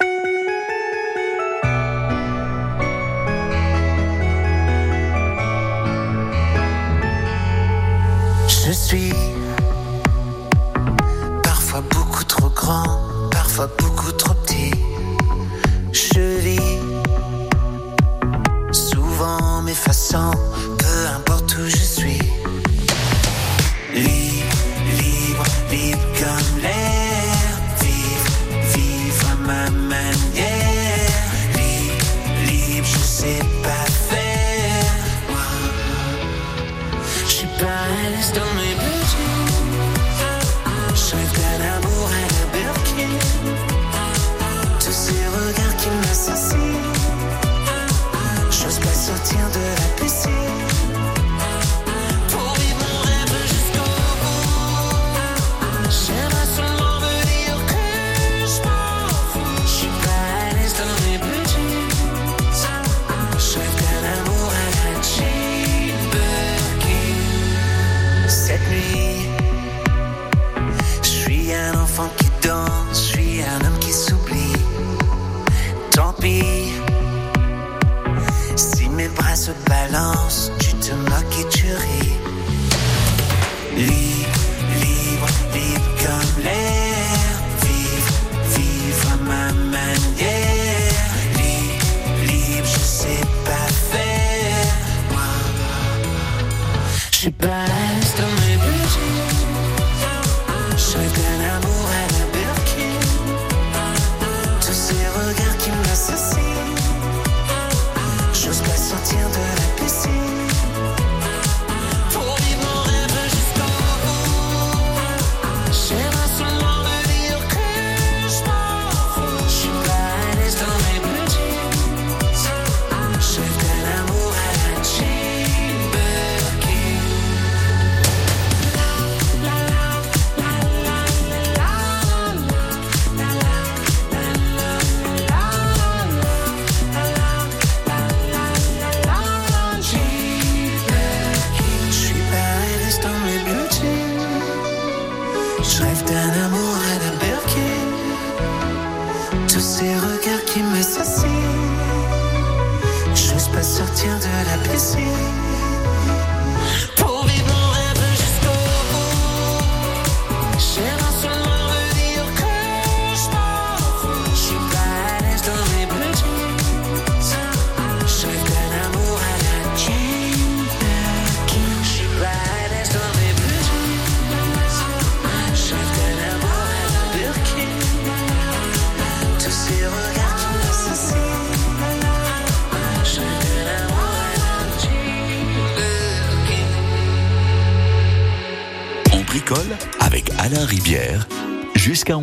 Libre, 25.76 26.05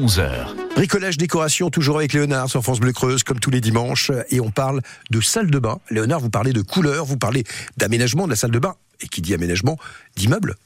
11h. 0.03 0.75
Bricolage 0.75 1.17
décoration, 1.17 1.71
toujours 1.71 1.99
avec 1.99 2.13
Léonard 2.13 2.51
sur 2.51 2.61
France 2.61 2.81
Bleu 2.81 2.93
Creuse, 2.93 3.23
comme 3.23 3.39
tous 3.39 3.51
les 3.51 3.61
dimanches. 3.61 4.11
Et 4.31 4.41
on 4.41 4.51
parle 4.51 4.81
de 5.11 5.21
salle 5.21 5.49
de 5.49 5.61
bain. 5.61 5.79
Léonard, 5.91 6.19
vous 6.19 6.29
parlez 6.29 6.53
de 6.53 6.61
couleurs, 6.61 7.05
vous 7.05 7.17
parlez 7.17 7.45
d'aménagement 7.77 8.25
de 8.25 8.31
la 8.31 8.37
salle 8.37 8.51
de 8.51 8.59
bain. 8.59 8.75
Et 9.01 9.07
qui 9.07 9.21
dit 9.21 9.33
aménagement, 9.33 9.79
d'immeuble. 10.17 10.57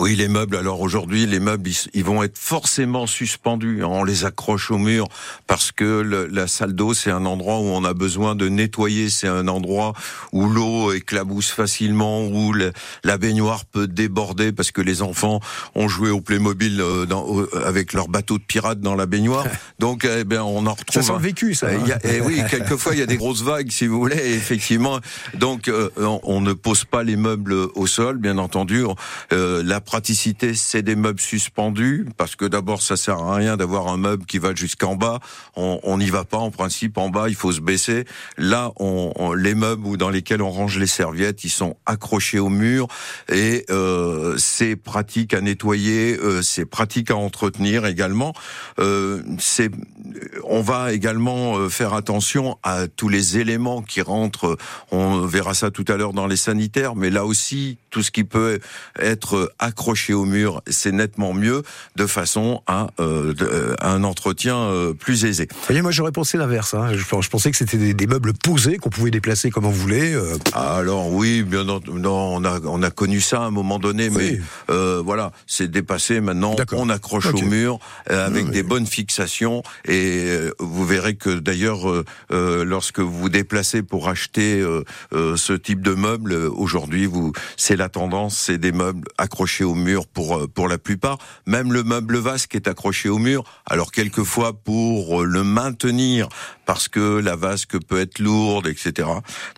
Oui, 0.00 0.16
les 0.16 0.26
meubles. 0.26 0.56
Alors 0.56 0.80
aujourd'hui, 0.80 1.24
les 1.24 1.38
meubles, 1.38 1.70
ils, 1.94 2.04
vont 2.04 2.24
être 2.24 2.36
forcément 2.36 3.06
suspendus. 3.06 3.84
On 3.84 4.02
les 4.02 4.24
accroche 4.24 4.72
au 4.72 4.78
mur 4.78 5.06
parce 5.46 5.70
que 5.70 6.00
le- 6.00 6.26
la 6.26 6.48
salle 6.48 6.72
d'eau, 6.72 6.94
c'est 6.94 7.12
un 7.12 7.24
endroit 7.26 7.58
où 7.60 7.66
on 7.66 7.84
a 7.84 7.94
besoin 7.94 8.34
de 8.34 8.48
nettoyer. 8.48 9.08
C'est 9.08 9.28
un 9.28 9.46
endroit 9.46 9.92
où 10.32 10.48
l'eau 10.48 10.92
éclabousse 10.92 11.50
facilement, 11.50 12.26
où 12.26 12.52
le- 12.52 12.72
la 13.04 13.18
baignoire 13.18 13.64
peut 13.66 13.86
déborder 13.86 14.50
parce 14.50 14.72
que 14.72 14.80
les 14.80 15.00
enfants 15.00 15.38
ont 15.76 15.86
joué 15.86 16.10
au 16.10 16.20
Playmobil 16.20 16.80
euh, 16.80 17.06
dans, 17.06 17.44
avec 17.64 17.92
leur 17.92 18.08
bateau 18.08 18.38
de 18.38 18.42
pirate 18.42 18.80
dans 18.80 18.96
la 18.96 19.06
baignoire. 19.06 19.46
Donc, 19.78 20.04
eh 20.10 20.24
ben, 20.24 20.42
on 20.42 20.66
en 20.66 20.72
retrouve. 20.74 21.02
Ça 21.02 21.02
sent 21.02 21.12
un- 21.12 21.18
vécu, 21.18 21.54
ça. 21.54 21.68
Hein. 21.68 21.78
il 21.82 21.88
y 21.88 21.92
a- 21.92 22.00
eh 22.02 22.20
oui, 22.20 22.42
quelquefois 22.50 22.94
il 22.94 22.98
y 22.98 23.02
a 23.02 23.06
des 23.06 23.16
grosses 23.16 23.42
vagues, 23.42 23.70
si 23.70 23.86
vous 23.86 24.00
voulez. 24.00 24.16
et 24.16 24.34
effectivement, 24.34 24.98
donc 25.34 25.68
euh, 25.68 25.88
on, 26.24 26.40
ne 26.40 26.52
pose 26.52 26.84
pas 26.84 27.04
les 27.04 27.16
meubles 27.16 27.52
au 27.76 27.86
sol, 27.86 28.18
bien 28.18 28.38
entendu. 28.38 28.82
Euh, 29.32 29.62
la 29.64 29.80
praticité, 29.84 30.54
c'est 30.54 30.82
des 30.82 30.96
meubles 30.96 31.20
suspendus, 31.20 32.06
parce 32.16 32.36
que 32.36 32.44
d'abord, 32.44 32.82
ça 32.82 32.96
sert 32.96 33.18
à 33.18 33.34
rien 33.36 33.56
d'avoir 33.56 33.88
un 33.88 33.96
meuble 33.96 34.24
qui 34.26 34.38
va 34.38 34.54
jusqu'en 34.54 34.96
bas. 34.96 35.20
On 35.56 35.98
n'y 35.98 36.10
va 36.10 36.24
pas 36.24 36.38
en 36.38 36.50
principe. 36.50 36.98
En 36.98 37.08
bas, 37.10 37.28
il 37.28 37.34
faut 37.34 37.52
se 37.52 37.60
baisser. 37.60 38.04
Là, 38.38 38.72
on, 38.76 39.12
on- 39.16 39.32
les 39.34 39.54
meubles 39.54 39.96
dans 39.96 40.10
lesquels 40.10 40.42
on 40.42 40.50
range 40.50 40.78
les 40.78 40.86
serviettes, 40.86 41.44
ils 41.44 41.50
sont 41.50 41.76
accrochés 41.86 42.38
au 42.38 42.48
mur 42.48 42.88
et 43.30 43.64
euh, 43.70 44.36
c'est 44.38 44.76
pratique 44.76 45.34
à 45.34 45.40
nettoyer, 45.40 46.16
euh, 46.18 46.40
c'est 46.42 46.64
pratique 46.64 47.10
à 47.10 47.16
entretenir 47.16 47.84
également. 47.86 48.32
Euh, 48.78 49.22
on 50.44 50.60
va 50.62 50.92
également 50.92 51.56
euh, 51.58 51.68
faire 51.68 51.94
attention 51.94 52.58
à 52.62 52.86
tous 52.88 53.08
les 53.08 53.38
éléments 53.38 53.82
qui 53.82 54.00
rentrent. 54.02 54.56
On 54.90 55.20
verra 55.26 55.54
ça 55.54 55.70
tout 55.70 55.84
à 55.88 55.96
l'heure 55.96 56.12
dans 56.12 56.26
les 56.26 56.36
sanitaires, 56.36 56.94
mais 56.94 57.10
là 57.10 57.24
aussi, 57.24 57.76
tout 57.90 58.02
ce 58.02 58.10
qui 58.10 58.24
peut 58.24 58.60
être 58.98 59.52
accroché 59.58 59.73
au 60.12 60.24
mur, 60.24 60.62
c'est 60.68 60.92
nettement 60.92 61.32
mieux, 61.32 61.62
de 61.96 62.06
façon 62.06 62.62
à, 62.66 62.88
euh, 63.00 63.32
de- 63.34 63.44
euh, 63.44 63.74
à 63.80 63.90
un 63.92 64.04
entretien 64.04 64.56
euh, 64.56 64.92
plus 64.94 65.24
aisé. 65.24 65.46
Vous 65.50 65.56
voyez, 65.66 65.82
moi 65.82 65.90
j'aurais 65.90 66.12
pensé 66.12 66.36
l'inverse. 66.38 66.74
hein. 66.74 66.90
Je, 66.92 66.98
je 66.98 67.28
pensais 67.30 67.50
que 67.50 67.56
c'était 67.56 67.76
des, 67.76 67.94
des 67.94 68.06
meubles 68.06 68.32
posés 68.34 68.78
qu'on 68.78 68.90
pouvait 68.90 69.10
déplacer 69.10 69.50
comme 69.50 69.66
on 69.66 69.70
voulait. 69.70 70.14
euh, 70.14 70.36
Alors 70.52 71.12
oui, 71.12 71.42
bien 71.42 71.64
non, 71.64 71.80
on 71.88 72.44
a 72.44 72.60
on 72.64 72.82
a 72.82 72.90
connu 72.90 73.20
ça 73.20 73.38
à 73.42 73.44
un 73.46 73.50
moment 73.50 73.78
donné, 73.78 74.08
Oui. 74.08 74.40
mais 74.68 74.74
voilà, 75.04 75.32
c'est 75.46 75.70
dépassé 75.70 76.20
maintenant. 76.20 76.56
On 76.72 76.88
accroche 76.88 77.26
au 77.26 77.42
mur 77.46 77.78
avec 78.06 78.50
des 78.50 78.62
bonnes 78.62 78.86
fixations 78.86 79.62
et 79.86 80.28
vous 80.58 80.84
verrez 80.86 81.14
que 81.16 81.30
d'ailleurs, 81.38 81.86
lorsque 82.30 83.00
vous 83.00 83.12
vous 83.24 83.28
déplacez 83.28 83.82
pour 83.82 84.08
acheter 84.08 84.64
ce 85.12 85.52
type 85.52 85.82
de 85.82 85.94
meuble, 85.94 86.34
aujourd'hui, 86.34 87.06
vous 87.06 87.32
c'est 87.56 87.76
la 87.76 87.88
tendance, 87.88 88.36
c'est 88.36 88.58
des 88.58 88.72
meubles 88.72 89.08
accrochés 89.18 89.63
au 89.64 89.74
mur 89.74 90.06
pour 90.06 90.36
euh, 90.36 90.46
pour 90.46 90.68
la 90.68 90.78
plupart. 90.78 91.18
Même 91.46 91.72
le 91.72 91.82
meuble 91.82 92.18
vasque 92.18 92.54
est 92.54 92.68
accroché 92.68 93.08
au 93.08 93.18
mur. 93.18 93.44
Alors 93.66 93.92
quelquefois 93.92 94.52
pour 94.52 95.22
euh, 95.22 95.24
le 95.24 95.42
maintenir, 95.42 96.28
parce 96.66 96.88
que 96.88 97.18
la 97.18 97.36
vasque 97.36 97.78
peut 97.86 98.00
être 98.00 98.18
lourde, 98.18 98.66
etc. 98.66 99.08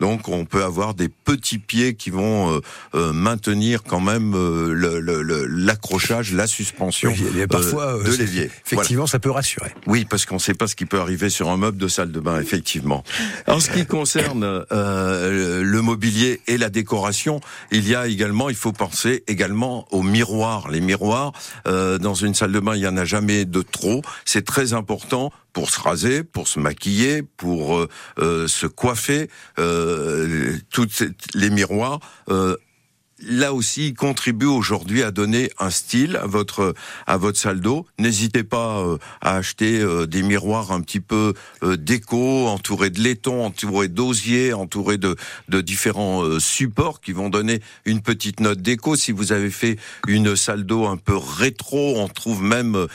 Donc 0.01 0.29
on 0.29 0.45
peut 0.45 0.65
avoir 0.65 0.95
des 0.95 1.09
petits 1.09 1.59
pieds 1.59 1.95
qui 1.95 2.11
vont 2.11 2.53
euh, 2.57 2.61
euh, 2.95 3.13
maintenir 3.13 3.83
quand 3.83 4.01
même 4.01 4.35
euh, 4.35 4.73
le- 4.73 5.01
le- 5.01 5.23
le- 5.23 5.47
l'accrochage, 5.47 6.33
la 6.33 6.47
suspension 6.47 7.13
oui, 7.17 7.47
parfois 7.47 7.99
de 8.03 8.11
l'évier. 8.17 8.47
Voilà. 8.47 8.55
Effectivement, 8.83 9.07
ça 9.07 9.19
peut 9.19 9.31
rassurer. 9.31 9.73
Oui, 9.87 10.05
parce 10.05 10.27
qu'on 10.27 10.37
ne 10.37 10.41
sait 10.41 10.55
pas 10.55 10.67
ce 10.67 10.75
qui 10.77 10.87
peut 10.87 11.01
arriver 11.01 11.31
sur 11.31 11.49
un 11.51 11.57
meuble 11.57 11.79
de 11.79 11.89
salle 11.89 12.13
de 12.13 12.21
bain, 12.21 12.41
effectivement. 12.41 13.05
En 13.47 13.61
ce 13.61 13.71
qui 13.71 13.87
concerne 13.87 14.65
euh, 14.73 15.63
le 15.63 15.83
mobilier 15.83 16.41
et 16.47 16.59
la 16.59 16.69
décoration, 16.71 17.41
il 17.71 17.89
y 17.89 17.95
a 17.95 18.07
également, 18.07 18.49
il 18.49 18.57
faut 18.57 18.73
penser 18.73 19.25
également 19.27 19.87
aux 19.93 20.03
miroirs. 20.03 20.71
Les 20.71 20.81
miroirs, 20.81 21.33
euh, 21.67 21.99
dans 21.99 22.15
une 22.15 22.35
salle 22.35 22.53
de 22.53 22.61
bain, 22.61 22.75
il 22.75 22.81
n'y 22.81 22.87
en 22.87 22.97
a 22.97 23.05
jamais 23.05 23.45
de 23.45 23.63
trop. 23.63 24.03
C'est 24.25 24.45
très 24.45 24.73
important 24.73 25.33
pour 25.57 25.71
se 25.71 25.81
raser, 25.81 26.23
pour 26.23 26.49
se 26.49 26.61
maquiller, 26.61 27.23
pour 27.23 27.79
euh, 27.79 27.89
euh, 28.19 28.47
se 28.47 28.67
coiffer. 28.67 29.31
Euh, 29.59 30.55
toutes 30.69 31.03
les 31.33 31.49
miroirs. 31.49 31.99
Là 33.21 33.53
aussi, 33.55 33.95
contribue 33.95 34.47
aujourd'hui 34.47 35.03
à 35.03 35.11
donner 35.11 35.51
un 35.59 35.71
style 35.71 36.17
à 36.17 36.27
votre 36.27 36.75
à 37.07 37.17
votre 37.17 37.39
salle 37.39 37.61
d'eau. 37.61 37.87
N'hésitez 37.99 38.45
pas 38.45 38.79
euh, 38.81 38.99
à 39.21 39.37
acheter 39.37 39.81
euh, 39.81 40.07
des 40.07 40.23
miroirs 40.23 40.73
un 40.73 40.81
petit 40.81 41.01
peu 41.01 41.35
euh, 41.63 41.77
déco, 41.77 42.47
entourés 42.49 42.91
de 42.91 43.01
laiton, 43.01 43.45
entourés 43.45 43.89
d'osier, 43.89 44.53
entourés 44.53 44.99
de 44.99 45.17
de 45.49 45.61
différents 45.61 46.23
euh, 46.25 46.39
supports 46.41 47.01
qui 47.01 47.13
vont 47.13 47.29
donner 47.31 47.61
une 47.85 48.01
petite 48.03 48.41
note 48.41 48.61
déco. 48.61 48.97
Si 48.97 49.13
vous 49.13 49.33
avez 49.33 49.51
fait 49.51 49.79
une 50.07 50.37
salle 50.37 50.65
d'eau 50.65 50.87
un 50.87 50.97
peu 50.97 51.17
rétro, 51.17 51.95
on 51.99 52.09
trouve 52.09 52.43
même 52.43 52.87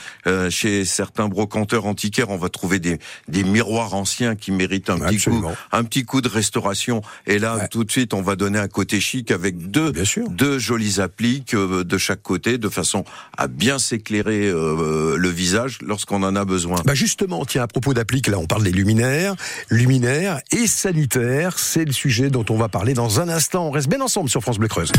chez 0.50 0.84
certains 0.84 1.28
brocanteurs 1.28 1.86
antiquaires, 1.86 2.30
on 2.30 2.36
va 2.36 2.48
trouver 2.48 2.78
des 2.78 2.98
des 3.28 3.44
miroirs 3.44 3.94
anciens 3.94 4.36
qui 4.36 4.52
méritent 4.52 4.90
un 4.90 4.98
petit 4.98 5.18
coup 5.18 5.44
un 5.72 5.84
petit 5.84 6.04
coup 6.04 6.20
de 6.20 6.28
restauration. 6.28 7.02
Et 7.26 7.38
là, 7.38 7.56
Ouais. 7.56 7.68
tout 7.68 7.84
de 7.84 7.90
suite, 7.90 8.14
on 8.14 8.22
va 8.22 8.34
donner 8.36 8.58
un 8.58 8.68
côté 8.68 8.98
chic 9.00 9.30
avec 9.30 9.70
deux, 9.70 9.92
Bien 9.92 10.04
sûr. 10.12 10.28
deux 10.28 10.58
jolies 10.58 11.00
appliques 11.00 11.54
euh, 11.54 11.84
de 11.84 11.98
chaque 11.98 12.22
côté, 12.22 12.58
de 12.58 12.68
façon 12.68 13.04
à 13.36 13.46
bien 13.46 13.78
s'éclairer 13.78 14.46
euh, 14.46 15.16
le 15.16 15.28
visage 15.28 15.78
lorsqu'on 15.82 16.22
en 16.22 16.36
a 16.36 16.44
besoin. 16.44 16.76
Bah 16.84 16.94
justement, 16.94 17.44
tiens, 17.44 17.62
à 17.62 17.66
propos 17.66 17.94
d'appliques, 17.94 18.28
là, 18.28 18.38
on 18.38 18.46
parle 18.46 18.62
des 18.62 18.72
luminaires, 18.72 19.34
luminaires 19.70 20.40
et 20.50 20.66
sanitaires. 20.66 21.58
C'est 21.58 21.84
le 21.84 21.92
sujet 21.92 22.30
dont 22.30 22.44
on 22.50 22.56
va 22.56 22.68
parler 22.68 22.94
dans 22.94 23.20
un 23.20 23.28
instant. 23.28 23.68
On 23.68 23.70
reste 23.70 23.88
bien 23.88 24.00
ensemble 24.00 24.28
sur 24.28 24.42
France 24.42 24.58
Bleu 24.58 24.68
Creuse. 24.68 24.92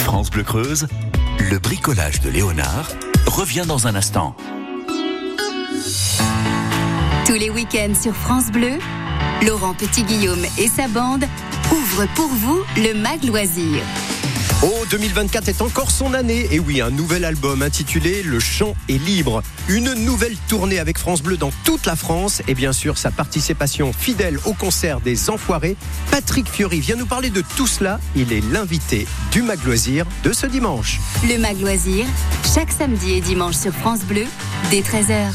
France 0.00 0.30
Bleu 0.30 0.42
Creuse, 0.42 0.86
le 1.50 1.58
bricolage 1.58 2.20
de 2.20 2.30
Léonard 2.30 2.88
revient 3.26 3.64
dans 3.66 3.86
un 3.86 3.94
instant. 3.94 4.36
Tous 7.26 7.34
les 7.34 7.50
week-ends 7.50 7.94
sur 8.00 8.14
France 8.14 8.50
Bleu, 8.50 8.78
Laurent 9.46 9.74
Petit-Guillaume 9.74 10.44
et 10.58 10.68
sa 10.68 10.88
bande 10.88 11.24
ouvrent 11.70 12.08
pour 12.14 12.28
vous 12.28 12.62
le 12.76 12.94
Mag 12.94 13.24
Loisir. 13.24 13.80
Oh, 14.64 14.84
2024 14.90 15.48
est 15.48 15.60
encore 15.60 15.90
son 15.90 16.14
année. 16.14 16.46
Et 16.52 16.60
oui, 16.60 16.80
un 16.80 16.90
nouvel 16.90 17.24
album 17.24 17.62
intitulé 17.62 18.22
Le 18.22 18.38
chant 18.38 18.76
est 18.88 18.98
libre. 18.98 19.42
Une 19.68 19.92
nouvelle 19.92 20.36
tournée 20.48 20.78
avec 20.78 20.98
France 20.98 21.20
Bleu 21.20 21.36
dans 21.36 21.50
toute 21.64 21.84
la 21.84 21.96
France. 21.96 22.42
Et 22.46 22.54
bien 22.54 22.72
sûr, 22.72 22.96
sa 22.96 23.10
participation 23.10 23.92
fidèle 23.92 24.38
au 24.44 24.52
concert 24.52 25.00
des 25.00 25.30
Enfoirés. 25.30 25.76
Patrick 26.12 26.48
Fiori 26.48 26.78
vient 26.78 26.94
nous 26.94 27.06
parler 27.06 27.30
de 27.30 27.42
tout 27.56 27.66
cela. 27.66 27.98
Il 28.14 28.32
est 28.32 28.40
l'invité 28.52 29.08
du 29.32 29.42
Mag 29.42 29.58
Loisir 29.64 30.06
de 30.22 30.32
ce 30.32 30.46
dimanche. 30.46 31.00
Le 31.24 31.38
Mag 31.38 31.60
Loisir, 31.60 32.06
chaque 32.54 32.70
samedi 32.70 33.14
et 33.14 33.20
dimanche 33.20 33.56
sur 33.56 33.72
France 33.72 34.04
Bleu, 34.04 34.26
dès 34.70 34.82
13h. 34.82 35.32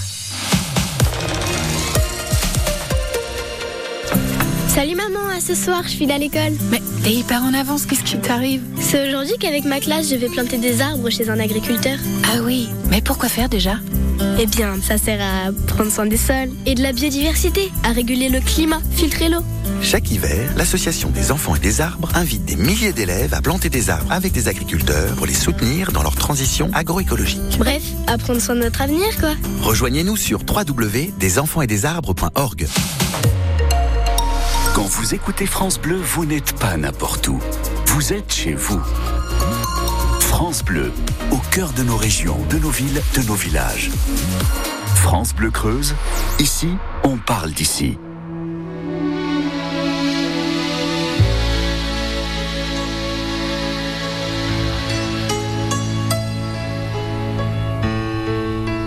Salut 4.78 4.94
maman, 4.94 5.26
à 5.36 5.42
ce 5.42 5.56
soir, 5.56 5.82
je 5.86 5.96
file 5.96 6.12
à 6.12 6.20
l'école. 6.20 6.54
Mais 6.70 6.80
t'es 7.04 7.12
hyper 7.12 7.42
en 7.42 7.56
avance, 7.56 7.88
qu'est-ce 7.88 8.04
qui 8.04 8.16
t'arrive? 8.20 8.62
C'est 8.80 9.08
aujourd'hui 9.08 9.34
qu'avec 9.40 9.66
ma 9.66 9.80
classe, 9.80 10.08
je 10.08 10.14
vais 10.14 10.30
planter 10.30 10.60
des 10.60 10.82
arbres 10.82 11.10
chez 11.10 11.32
un 11.32 11.40
agriculteur. 11.40 11.98
Ah 12.26 12.44
oui, 12.44 12.70
mais 12.92 13.02
pourquoi 13.02 13.28
faire 13.28 13.50
déjà? 13.50 13.78
Eh 14.40 14.46
bien, 14.46 14.76
ça 14.84 15.00
sert 15.00 15.20
à 15.20 15.52
prendre 15.66 15.92
soin 15.92 16.06
des 16.06 16.16
sols 16.16 16.52
et 16.68 16.76
de 16.76 16.84
la 16.84 16.94
biodiversité, 16.94 17.72
à 17.84 17.92
réguler 17.92 18.30
le 18.30 18.40
climat, 18.40 18.80
filtrer 18.92 19.30
l'eau. 19.30 19.42
Chaque 19.82 20.12
hiver, 20.12 20.54
l'Association 20.56 21.10
des 21.10 21.32
enfants 21.32 21.56
et 21.56 21.60
des 21.60 21.82
arbres 21.82 22.12
invite 22.14 22.46
des 22.46 22.56
milliers 22.56 22.94
d'élèves 22.94 23.34
à 23.34 23.42
planter 23.42 23.72
des 23.72 23.90
arbres 23.90 24.12
avec 24.12 24.32
des 24.32 24.48
agriculteurs 24.48 25.16
pour 25.16 25.26
les 25.26 25.34
soutenir 25.34 25.92
dans 25.92 26.04
leur 26.04 26.16
transition 26.16 26.70
agroécologique. 26.76 27.42
Bref, 27.58 27.82
à 28.06 28.20
prendre 28.20 28.40
soin 28.40 28.54
de 28.54 28.60
notre 28.60 28.84
avenir, 28.84 29.08
quoi. 29.20 29.34
Rejoignez-nous 29.64 30.18
sur 30.18 30.42
www.desenfantsետdesarbres.org. 30.48 32.68
Quand 34.78 34.86
vous 34.86 35.16
écoutez 35.16 35.48
France 35.48 35.80
Bleu, 35.80 35.96
vous 35.96 36.28
n'êtes 36.28 36.54
pas 36.54 36.78
n'importe 36.78 37.28
où. 37.30 37.40
Vous 37.88 38.14
êtes 38.14 38.32
chez 38.32 38.54
vous. 38.54 38.80
France 40.20 40.64
Bleu, 40.64 40.92
au 41.32 41.38
cœur 41.50 41.74
de 41.74 41.82
nos 41.82 41.98
régions, 41.98 42.38
de 42.52 42.60
nos 42.60 42.70
villes, 42.70 43.02
de 43.16 43.24
nos 43.24 43.34
villages. 43.34 43.90
France 44.94 45.34
Bleu 45.34 45.50
Creuse, 45.50 45.96
ici, 46.38 46.70
on 47.04 47.18
parle 47.18 47.54
d'ici. 47.54 47.98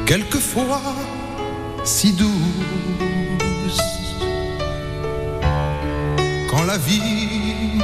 quelquefois 0.06 0.80
si 1.82 2.12
douce. 2.12 3.19
La 6.70 6.78
vie 6.78 7.80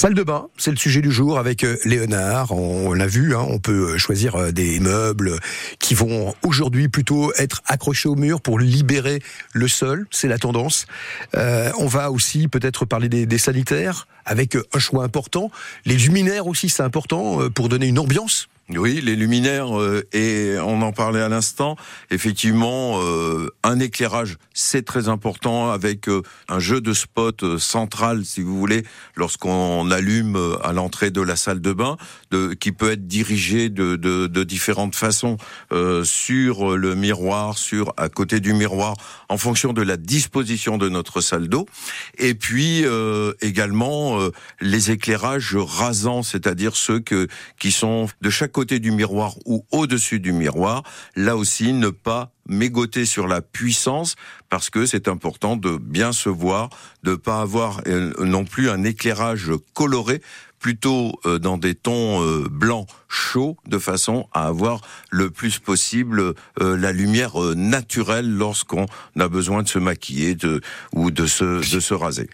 Salle 0.00 0.14
de 0.14 0.22
bain, 0.22 0.48
c'est 0.56 0.70
le 0.70 0.78
sujet 0.78 1.02
du 1.02 1.12
jour 1.12 1.38
avec 1.38 1.62
euh, 1.62 1.76
Léonard. 1.84 2.52
On 2.52 2.94
l'a 2.94 3.06
vu, 3.06 3.36
hein, 3.36 3.44
on 3.46 3.58
peut 3.58 3.98
choisir 3.98 4.34
euh, 4.34 4.50
des 4.50 4.80
meubles 4.80 5.38
qui 5.78 5.92
vont 5.92 6.34
aujourd'hui 6.42 6.88
plutôt 6.88 7.34
être 7.34 7.60
accrochés 7.66 8.08
au 8.08 8.14
mur 8.14 8.40
pour 8.40 8.58
libérer 8.58 9.20
le 9.52 9.68
sol. 9.68 10.06
C'est 10.10 10.26
la 10.26 10.38
tendance. 10.38 10.86
Euh, 11.36 11.70
on 11.78 11.86
va 11.86 12.10
aussi 12.10 12.48
peut-être 12.48 12.86
parler 12.86 13.10
des, 13.10 13.26
des 13.26 13.36
sanitaires 13.36 14.06
avec 14.24 14.56
euh, 14.56 14.64
un 14.72 14.78
choix 14.78 15.04
important. 15.04 15.50
Les 15.84 15.96
luminaires 15.96 16.46
aussi, 16.46 16.68
c'est 16.68 16.82
important 16.82 17.42
euh, 17.42 17.50
pour 17.50 17.68
donner 17.68 17.86
une 17.86 17.98
ambiance. 17.98 18.48
Oui, 18.76 19.00
les 19.02 19.16
luminaires, 19.16 19.76
euh, 19.80 20.06
et 20.12 20.56
on 20.60 20.80
en 20.82 20.92
parlait 20.92 21.20
à 21.20 21.28
l'instant, 21.28 21.74
effectivement, 22.12 23.00
euh, 23.02 23.48
un 23.64 23.80
éclairage, 23.80 24.36
c'est 24.54 24.84
très 24.84 25.08
important 25.08 25.72
avec 25.72 26.08
euh, 26.08 26.22
un 26.48 26.60
jeu 26.60 26.80
de 26.80 26.92
spot 26.92 27.42
euh, 27.42 27.58
central, 27.58 28.24
si 28.24 28.42
vous 28.42 28.56
voulez, 28.56 28.84
lorsqu'on 29.16 29.90
allume 29.90 30.36
euh, 30.36 30.56
à 30.64 30.72
l'entrée 30.72 31.10
de 31.10 31.20
la 31.20 31.34
salle 31.34 31.60
de 31.60 31.72
bain, 31.72 31.96
de, 32.30 32.54
qui 32.54 32.70
peut 32.70 32.92
être 32.92 33.08
dirigé 33.08 33.70
de, 33.70 33.96
de, 33.96 34.28
de 34.28 34.44
différentes 34.44 34.94
façons 34.94 35.36
euh, 35.72 36.04
sur 36.04 36.76
le 36.76 36.94
miroir, 36.94 37.58
sur 37.58 37.92
à 37.96 38.08
côté 38.08 38.38
du 38.38 38.52
miroir, 38.52 38.94
en 39.28 39.36
fonction 39.36 39.72
de 39.72 39.82
la 39.82 39.96
disposition 39.96 40.78
de 40.78 40.88
notre 40.88 41.20
salle 41.20 41.48
d'eau. 41.48 41.66
Et 42.18 42.34
puis 42.34 42.84
également 43.40 44.18
les 44.60 44.90
éclairages 44.90 45.56
rasants, 45.56 46.22
c'est-à-dire 46.22 46.76
ceux 46.76 47.00
que, 47.00 47.26
qui 47.58 47.72
sont 47.72 48.08
de 48.20 48.30
chaque 48.30 48.52
côté 48.52 48.59
du 48.64 48.90
miroir 48.90 49.34
ou 49.44 49.64
au-dessus 49.70 50.20
du 50.20 50.32
miroir. 50.32 50.82
Là 51.16 51.36
aussi, 51.36 51.72
ne 51.72 51.88
pas 51.88 52.32
mégoter 52.46 53.04
sur 53.04 53.26
la 53.26 53.40
puissance 53.40 54.16
parce 54.48 54.70
que 54.70 54.86
c'est 54.86 55.08
important 55.08 55.56
de 55.56 55.76
bien 55.76 56.12
se 56.12 56.28
voir, 56.28 56.70
de 57.02 57.14
pas 57.14 57.40
avoir 57.40 57.80
euh, 57.86 58.12
non 58.24 58.44
plus 58.44 58.68
un 58.70 58.82
éclairage 58.84 59.50
coloré 59.74 60.20
plutôt 60.60 61.18
euh, 61.24 61.38
dans 61.38 61.58
des 61.58 61.74
tons 61.74 62.22
euh, 62.22 62.46
blancs 62.48 62.86
chauds 63.10 63.56
de 63.66 63.78
façon 63.78 64.28
à 64.32 64.46
avoir 64.46 64.80
le 65.10 65.30
plus 65.30 65.58
possible 65.58 66.34
euh, 66.60 66.76
la 66.76 66.92
lumière 66.92 67.36
naturelle 67.56 68.30
lorsqu'on 68.30 68.86
a 69.18 69.28
besoin 69.28 69.62
de 69.62 69.68
se 69.68 69.78
maquiller 69.78 70.36
de, 70.36 70.60
ou 70.94 71.10
de 71.10 71.26
se, 71.26 71.74
de 71.74 71.80
se 71.80 71.92
raser. 71.92 72.30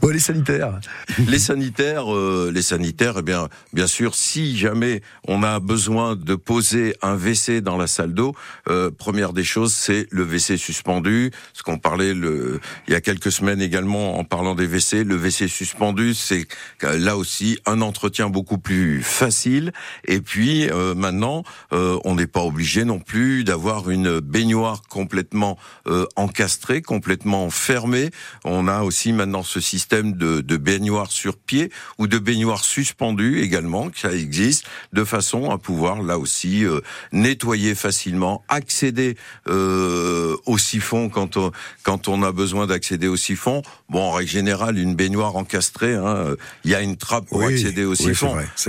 Bon, 0.00 0.08
les 0.08 0.18
sanitaires. 0.18 0.80
Les 1.26 1.38
sanitaires, 1.38 2.12
euh, 2.12 2.50
les 2.52 2.62
sanitaires, 2.62 3.14
eh 3.18 3.22
bien, 3.22 3.48
bien 3.72 3.86
sûr, 3.86 4.14
si 4.14 4.56
jamais 4.56 5.02
on 5.26 5.42
a 5.42 5.60
besoin 5.60 6.16
de 6.16 6.34
poser 6.34 6.94
un 7.02 7.14
WC 7.14 7.60
dans 7.60 7.76
la 7.76 7.86
salle 7.86 8.14
d'eau, 8.14 8.34
euh, 8.68 8.90
première 8.90 9.32
des 9.32 9.44
choses, 9.44 9.72
c'est 9.72 10.06
le 10.10 10.24
WC 10.24 10.56
suspendu. 10.56 11.30
Ce 11.52 11.62
qu'on 11.62 11.78
parlait 11.78 12.14
le, 12.14 12.60
il 12.86 12.92
y 12.92 12.96
a 12.96 13.00
quelques 13.00 13.30
semaines 13.32 13.60
également 13.60 14.18
en 14.18 14.24
parlant 14.24 14.54
des 14.54 14.66
WC, 14.66 15.04
le 15.04 15.16
WC 15.16 15.48
suspendu, 15.48 16.14
c'est 16.14 16.46
là 16.82 17.16
aussi 17.16 17.57
un 17.66 17.80
entretien 17.80 18.28
beaucoup 18.28 18.58
plus 18.58 19.02
facile. 19.02 19.72
Et 20.04 20.20
puis 20.20 20.70
euh, 20.70 20.94
maintenant, 20.94 21.42
euh, 21.72 21.98
on 22.04 22.14
n'est 22.14 22.26
pas 22.26 22.42
obligé 22.42 22.84
non 22.84 22.98
plus 22.98 23.44
d'avoir 23.44 23.90
une 23.90 24.20
baignoire 24.20 24.82
complètement 24.88 25.58
euh, 25.86 26.06
encastrée, 26.16 26.82
complètement 26.82 27.50
fermée. 27.50 28.10
On 28.44 28.68
a 28.68 28.82
aussi 28.82 29.12
maintenant 29.12 29.42
ce 29.42 29.60
système 29.60 30.12
de, 30.12 30.40
de 30.40 30.56
baignoire 30.56 31.10
sur 31.10 31.36
pied 31.36 31.70
ou 31.98 32.06
de 32.06 32.18
baignoire 32.18 32.64
suspendue 32.64 33.40
également, 33.40 33.88
ça 33.94 34.12
existe, 34.12 34.64
de 34.92 35.04
façon 35.04 35.50
à 35.50 35.58
pouvoir 35.58 36.02
là 36.02 36.18
aussi 36.18 36.64
euh, 36.64 36.80
nettoyer 37.12 37.74
facilement, 37.74 38.42
accéder 38.48 39.16
euh, 39.48 40.36
au 40.46 40.58
siphon 40.58 41.08
quand 41.08 41.36
on, 41.36 41.52
quand 41.82 42.08
on 42.08 42.22
a 42.22 42.32
besoin 42.32 42.66
d'accéder 42.66 43.08
au 43.08 43.16
siphon. 43.16 43.62
Bon, 43.88 44.02
en 44.02 44.12
règle 44.12 44.30
générale, 44.30 44.78
une 44.78 44.94
baignoire 44.94 45.36
encastrée, 45.36 45.94
hein, 45.94 46.06
euh, 46.06 46.36
il 46.64 46.70
y 46.70 46.74
a 46.74 46.80
une 46.80 46.96
trappe 46.96 47.26
oui, 47.48 47.60
c'est 47.60 47.72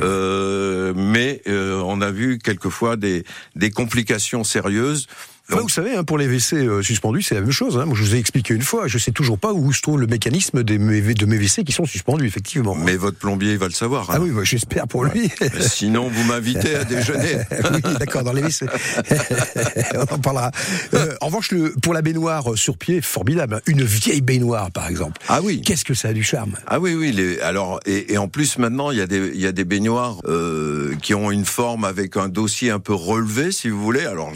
Euh, 0.03 0.93
mais 0.95 1.41
euh, 1.47 1.81
on 1.85 2.01
a 2.01 2.11
vu 2.11 2.39
quelquefois 2.39 2.95
des, 2.95 3.23
des 3.55 3.71
complications 3.71 4.43
sérieuses 4.43 5.07
Bah, 5.49 5.59
vous 5.61 5.69
savez, 5.69 5.95
hein, 5.95 6.03
pour 6.03 6.17
les 6.17 6.27
WC 6.27 6.55
euh, 6.57 6.81
suspendus, 6.83 7.21
c'est 7.23 7.35
la 7.35 7.41
même 7.41 7.51
chose. 7.51 7.77
hein. 7.77 7.85
Moi, 7.85 7.95
je 7.97 8.03
vous 8.03 8.15
ai 8.15 8.19
expliqué 8.19 8.53
une 8.53 8.61
fois, 8.61 8.87
je 8.87 8.97
sais 8.97 9.11
toujours 9.11 9.37
pas 9.39 9.51
où 9.53 9.73
se 9.73 9.81
trouve 9.81 9.99
le 9.99 10.07
mécanisme 10.07 10.63
des, 10.63 10.77
de 10.77 10.83
mes 11.25 11.37
WC 11.39 11.63
qui 11.63 11.71
sont 11.71 11.85
suspendus, 11.85 12.27
effectivement. 12.27 12.75
Mais 12.75 12.95
votre 12.95 13.17
plombier, 13.17 13.53
il 13.53 13.57
va 13.57 13.67
le 13.67 13.73
savoir. 13.73 14.09
hein. 14.11 14.15
Ah 14.17 14.21
oui, 14.21 14.29
bah, 14.31 14.41
j'espère 14.43 14.87
pour 14.87 15.05
lui. 15.05 15.29
Mais 15.41 15.49
Sinon, 15.61 16.09
vous 16.09 16.23
m'invitez 16.25 16.75
à 16.75 16.83
déjeuner. 16.83 17.37
oui, 17.73 17.93
d'accord, 17.99 18.23
dans 18.23 18.33
les 18.33 18.41
WC. 18.43 18.65
On 19.95 20.01
en 20.15 20.19
parlera. 20.19 20.51
Euh, 20.93 21.15
en 21.21 21.27
revanche, 21.27 21.51
le, 21.51 21.73
pour 21.81 21.93
la 21.93 22.01
baignoire 22.01 22.43
sur 22.55 22.77
pied, 22.77 23.01
formidable. 23.01 23.61
Une 23.65 23.83
vieille 23.83 24.21
baignoire, 24.21 24.71
par 24.71 24.87
exemple. 24.87 25.19
Ah 25.27 25.41
oui. 25.43 25.61
Qu'est-ce 25.61 25.85
que 25.85 25.93
ça 25.93 26.09
a 26.09 26.13
du 26.13 26.23
charme 26.23 26.53
Ah 26.67 26.79
oui, 26.79 26.93
oui. 26.93 27.11
Les, 27.11 27.39
alors, 27.39 27.79
et, 27.85 28.13
et 28.13 28.17
en 28.17 28.27
plus 28.27 28.57
maintenant, 28.57 28.91
il 28.91 28.97
y 28.97 29.01
a 29.01 29.07
des, 29.07 29.31
y 29.35 29.47
a 29.47 29.51
des 29.51 29.65
baignoires 29.65 30.17
euh, 30.25 30.93
qui 31.01 31.13
ont 31.13 31.31
une 31.31 31.45
forme 31.45 31.85
avec 31.85 32.17
un 32.17 32.27
dossier 32.29 32.69
un 32.71 32.79
peu 32.79 32.93
relevé, 32.93 33.51
si 33.51 33.69
vous 33.69 33.81
voulez. 33.81 34.05
Alors, 34.05 34.31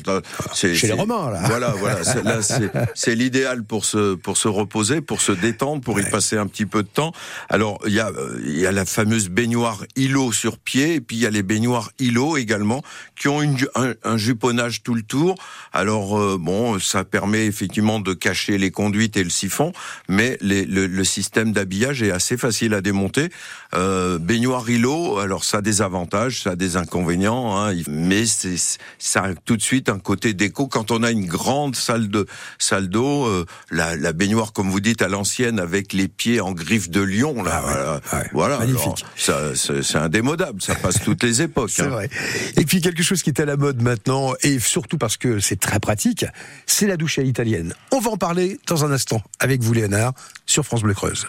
c'est 0.54 0.74
Là. 1.32 1.42
Voilà, 1.48 1.70
voilà. 1.78 2.04
C'est- 2.04 2.24
Là, 2.24 2.42
c'est- 2.42 2.72
c'est 2.96 3.16
l'idéal 3.16 3.64
pour 3.64 3.86
se 3.86 4.16
pour 4.16 4.38
se 4.38 4.48
reposer, 4.48 5.02
pour 5.02 5.22
se 5.22 5.32
détendre, 5.32 5.82
pour 5.82 6.00
y 6.00 6.10
passer 6.10 6.38
un 6.38 6.48
petit 6.48 6.66
peu 6.66 6.84
de 6.84 6.88
temps. 6.88 7.12
Alors, 7.50 7.80
il 7.86 7.94
y 7.94 8.00
a 8.00 8.12
il 8.46 8.58
y 8.60 8.66
a 8.66 8.72
la 8.72 8.86
fameuse 8.86 9.30
baignoire 9.30 9.84
îlot 9.96 10.32
sur 10.32 10.58
pied, 10.58 10.96
et 10.96 11.02
puis 11.02 11.18
il 11.18 11.22
y 11.22 11.26
a 11.26 11.30
les 11.30 11.44
baignoires 11.44 11.92
îlot 12.00 12.38
également 12.38 12.82
qui 13.20 13.28
ont 13.28 13.42
une, 13.42 13.58
un, 13.76 13.94
un 14.04 14.18
juponnage 14.18 14.84
tout 14.84 14.94
le 14.96 15.02
tour. 15.04 15.36
Alors 15.74 16.18
euh, 16.20 16.38
bon, 16.40 16.80
ça 16.80 17.04
permet 17.04 17.46
effectivement 17.46 18.00
de 18.00 18.14
cacher 18.14 18.58
les 18.58 18.72
conduites 18.72 19.18
et 19.18 19.24
le 19.24 19.30
siphon, 19.30 19.74
mais 20.08 20.38
les- 20.42 20.66
le, 20.66 20.88
le 20.88 21.04
système 21.04 21.52
d'habillage 21.52 22.02
est 22.04 22.12
assez 22.12 22.38
facile 22.38 22.74
à 22.74 22.82
démonter. 22.82 23.30
Euh, 23.74 24.18
baignoire 24.20 24.70
îlot, 24.70 25.18
alors 25.20 25.44
ça 25.44 25.58
a 25.58 25.62
des 25.62 25.82
avantages, 25.82 26.42
ça 26.44 26.52
a 26.52 26.56
des 26.56 26.78
inconvénients, 26.78 27.58
hein, 27.58 27.74
mais 27.88 28.26
c'est 28.26 28.56
ça 29.00 29.24
a 29.24 29.34
tout 29.34 29.58
de 29.58 29.62
suite 29.62 29.90
un 29.90 30.00
côté 30.00 30.34
déco. 30.34 30.68
Quand 30.68 30.92
on 30.92 30.93
a 31.02 31.12
une 31.12 31.26
grande 31.26 31.76
salle 31.76 32.10
de 32.10 32.28
salle 32.60 32.90
d'eau, 32.90 33.26
euh, 33.26 33.46
la, 33.72 33.96
la 33.96 34.14
baignoire 34.14 34.54
comme 34.54 34.70
vous 34.70 34.82
dites 34.82 35.02
à 35.02 35.08
l'ancienne 35.08 35.60
avec 35.60 35.94
les 35.94 36.08
pieds 36.08 36.42
en 36.42 36.52
griffe 36.52 36.90
de 36.90 37.02
lion, 37.02 37.42
là, 37.42 37.62
voilà, 37.62 38.02
voilà. 38.34 38.60
magnifique. 38.60 38.84
alors, 38.86 38.98
ça, 39.16 39.56
c'est 39.56 39.94
c'est 39.94 40.00
indémodable, 40.00 40.62
ça 40.62 40.76
passe 40.76 41.00
toutes 41.02 41.24
les 41.24 41.42
époques. 41.42 41.70
C'est 41.74 41.84
hein. 41.84 41.90
vrai. 41.90 42.10
Et 42.58 42.66
puis 42.66 42.82
quelque 42.82 43.04
chose 43.04 43.22
qui 43.22 43.30
est 43.30 43.40
à 43.40 43.46
la 43.46 43.58
mode 43.58 43.82
maintenant, 43.82 44.34
et 44.42 44.60
surtout 44.60 44.98
parce 44.98 45.18
que 45.18 45.40
c'est 45.40 45.60
très 45.60 45.80
pratique, 45.80 46.26
c'est 46.66 46.88
la 46.88 46.98
douche 46.98 47.20
à 47.20 47.22
l'italienne. 47.22 47.74
On 47.92 48.00
va 48.00 48.12
en 48.12 48.18
parler 48.18 48.60
dans 48.68 48.86
un 48.86 48.92
instant 48.92 49.22
avec 49.40 49.62
vous, 49.62 49.74
Léonard, 49.74 50.14
sur 50.46 50.66
France 50.66 50.82
Bleu 50.82 50.94
Creuse. 50.94 51.28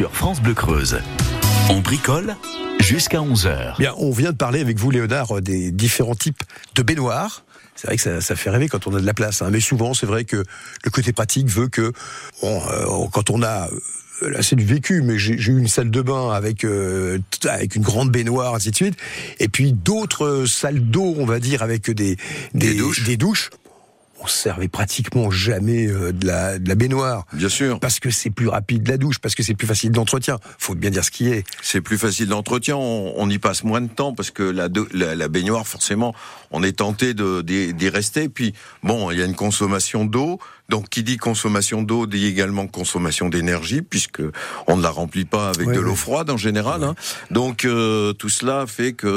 Sur 0.00 0.16
France 0.16 0.40
Bleu 0.40 0.54
Creuse, 0.54 0.98
on 1.68 1.80
bricole 1.80 2.34
jusqu'à 2.78 3.18
11h. 3.18 3.76
Bien, 3.76 3.92
on 3.98 4.12
vient 4.12 4.32
de 4.32 4.36
parler 4.38 4.62
avec 4.62 4.78
vous, 4.78 4.90
Léonard, 4.90 5.36
euh, 5.36 5.40
des 5.42 5.70
différents 5.72 6.14
types 6.14 6.42
de 6.74 6.80
baignoires. 6.80 7.44
C'est 7.76 7.86
vrai 7.86 7.96
que 7.98 8.02
ça, 8.02 8.22
ça 8.22 8.34
fait 8.34 8.48
rêver 8.48 8.68
quand 8.68 8.86
on 8.86 8.94
a 8.94 9.00
de 9.02 9.04
la 9.04 9.12
place, 9.12 9.42
hein. 9.42 9.50
mais 9.50 9.60
souvent 9.60 9.92
c'est 9.92 10.06
vrai 10.06 10.24
que 10.24 10.42
le 10.84 10.90
côté 10.90 11.12
pratique 11.12 11.48
veut 11.48 11.68
que, 11.68 11.92
bon, 12.40 12.62
euh, 12.70 13.08
quand 13.12 13.28
on 13.28 13.42
a 13.42 13.68
euh, 14.22 14.30
là 14.30 14.42
c'est 14.42 14.56
du 14.56 14.64
vécu, 14.64 15.02
mais 15.02 15.18
j'ai 15.18 15.34
eu 15.34 15.58
une 15.58 15.68
salle 15.68 15.90
de 15.90 16.00
bain 16.00 16.30
avec 16.30 16.64
euh, 16.64 17.18
avec 17.44 17.76
une 17.76 17.82
grande 17.82 18.10
baignoire, 18.10 18.54
ainsi 18.54 18.70
de 18.70 18.76
suite, 18.76 18.96
et 19.38 19.48
puis 19.48 19.74
d'autres 19.74 20.46
salles 20.46 20.80
d'eau, 20.80 21.14
on 21.18 21.26
va 21.26 21.40
dire, 21.40 21.62
avec 21.62 21.90
des 21.90 22.16
des, 22.54 22.80
des 23.04 23.16
douches. 23.18 23.50
On 24.22 24.26
se 24.26 24.36
servait 24.36 24.68
pratiquement 24.68 25.30
jamais 25.30 25.86
euh, 25.86 26.12
de 26.12 26.26
la 26.26 26.58
de 26.58 26.68
la 26.68 26.74
baignoire. 26.74 27.24
Bien 27.32 27.48
sûr. 27.48 27.80
Parce 27.80 28.00
que 28.00 28.10
c'est 28.10 28.28
plus 28.30 28.48
rapide 28.48 28.86
la 28.86 28.98
douche, 28.98 29.18
parce 29.18 29.34
que 29.34 29.42
c'est 29.42 29.54
plus 29.54 29.66
facile 29.66 29.92
d'entretien. 29.92 30.38
Faut 30.58 30.74
bien 30.74 30.90
dire 30.90 31.04
ce 31.04 31.10
qui 31.10 31.28
est. 31.28 31.44
C'est 31.62 31.80
plus 31.80 31.96
facile 31.96 32.26
d'entretien, 32.28 32.76
on, 32.76 33.14
on 33.16 33.30
y 33.30 33.38
passe 33.38 33.64
moins 33.64 33.80
de 33.80 33.88
temps 33.88 34.12
parce 34.14 34.30
que 34.30 34.42
la, 34.42 34.68
de- 34.68 34.86
la, 34.92 35.14
la 35.14 35.28
baignoire, 35.28 35.66
forcément, 35.66 36.14
on 36.50 36.62
est 36.62 36.72
tenté 36.78 37.14
de- 37.14 37.40
d'y 37.40 37.88
rester. 37.88 38.28
Puis, 38.28 38.52
bon, 38.82 39.10
il 39.10 39.18
y 39.18 39.22
a 39.22 39.24
une 39.24 39.34
consommation 39.34 40.04
d'eau. 40.04 40.38
Donc, 40.70 40.88
qui 40.88 41.02
dit 41.02 41.16
consommation 41.18 41.82
d'eau 41.82 42.06
dit 42.06 42.26
également 42.26 42.66
consommation 42.66 43.28
d'énergie, 43.28 43.82
puisque 43.82 44.22
on 44.66 44.76
ne 44.76 44.82
la 44.82 44.90
remplit 44.90 45.26
pas 45.26 45.48
avec 45.48 45.66
de 45.74 45.80
l'eau 45.80 45.96
froide 45.96 46.30
en 46.30 46.36
général. 46.38 46.84
hein. 46.84 46.94
Donc, 47.30 47.64
euh, 47.64 48.12
tout 48.14 48.28
cela 48.30 48.66
fait 48.66 48.92
que 48.92 49.08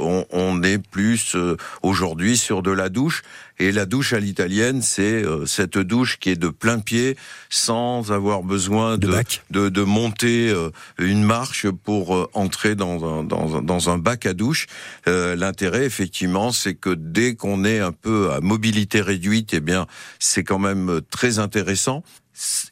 on, 0.00 0.26
on 0.30 0.62
est 0.62 0.78
plus 0.78 1.36
euh, 1.36 1.56
aujourd'hui 1.82 2.36
sur 2.36 2.62
de 2.62 2.70
la 2.72 2.88
douche. 2.88 3.22
Et 3.60 3.70
la 3.70 3.86
douche 3.86 4.12
à 4.12 4.18
l'italienne, 4.18 4.82
c'est 4.82 5.22
euh, 5.22 5.46
cette 5.46 5.78
douche 5.78 6.18
qui 6.18 6.30
est 6.30 6.36
de 6.36 6.48
plein 6.48 6.80
pied, 6.80 7.16
sans 7.50 8.10
avoir 8.10 8.42
besoin 8.42 8.98
de, 8.98 9.06
de, 9.52 9.68
de 9.68 9.82
monter 9.82 10.50
euh, 10.50 10.70
une 10.98 11.22
marche 11.22 11.68
pour 11.70 12.16
euh, 12.16 12.28
entrer 12.34 12.74
dans 12.74 13.04
un, 13.04 13.22
dans, 13.22 13.58
un, 13.58 13.62
dans 13.62 13.90
un 13.90 13.98
bac 13.98 14.26
à 14.26 14.32
douche. 14.32 14.66
Euh, 15.06 15.36
L'intérêt, 15.36 15.84
effectivement, 15.84 16.50
c'est 16.50 16.74
que 16.74 16.90
dès 16.90 17.36
qu'on 17.36 17.64
est 17.64 17.78
un 17.78 17.92
peu 17.92 18.32
à 18.32 18.40
mobilité 18.40 19.00
réduite, 19.00 19.50
eh 19.54 19.60
bien, 19.60 19.86
c'est 20.18 20.42
quand 20.42 20.58
même 20.58 20.93
très 21.00 21.38
intéressant. 21.38 22.02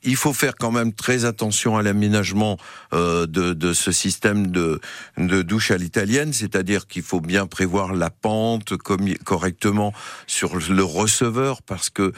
Il 0.03 0.17
faut 0.17 0.33
faire 0.33 0.57
quand 0.57 0.73
même 0.73 0.93
très 0.93 1.25
attention 1.25 1.77
à 1.77 1.83
l'aménagement 1.83 2.59
euh, 2.93 3.27
de, 3.27 3.53
de 3.53 3.73
ce 3.73 3.93
système 3.93 4.49
de, 4.49 4.81
de 5.19 5.43
douche 5.43 5.71
à 5.71 5.77
l'italienne, 5.77 6.33
c'est-à-dire 6.33 6.87
qu'il 6.89 7.03
faut 7.03 7.21
bien 7.21 7.47
prévoir 7.47 7.95
la 7.95 8.11
pente 8.11 8.77
comme, 8.77 9.15
correctement 9.25 9.93
sur 10.27 10.57
le 10.57 10.83
receveur, 10.83 11.63
parce 11.63 11.91
que 11.91 12.13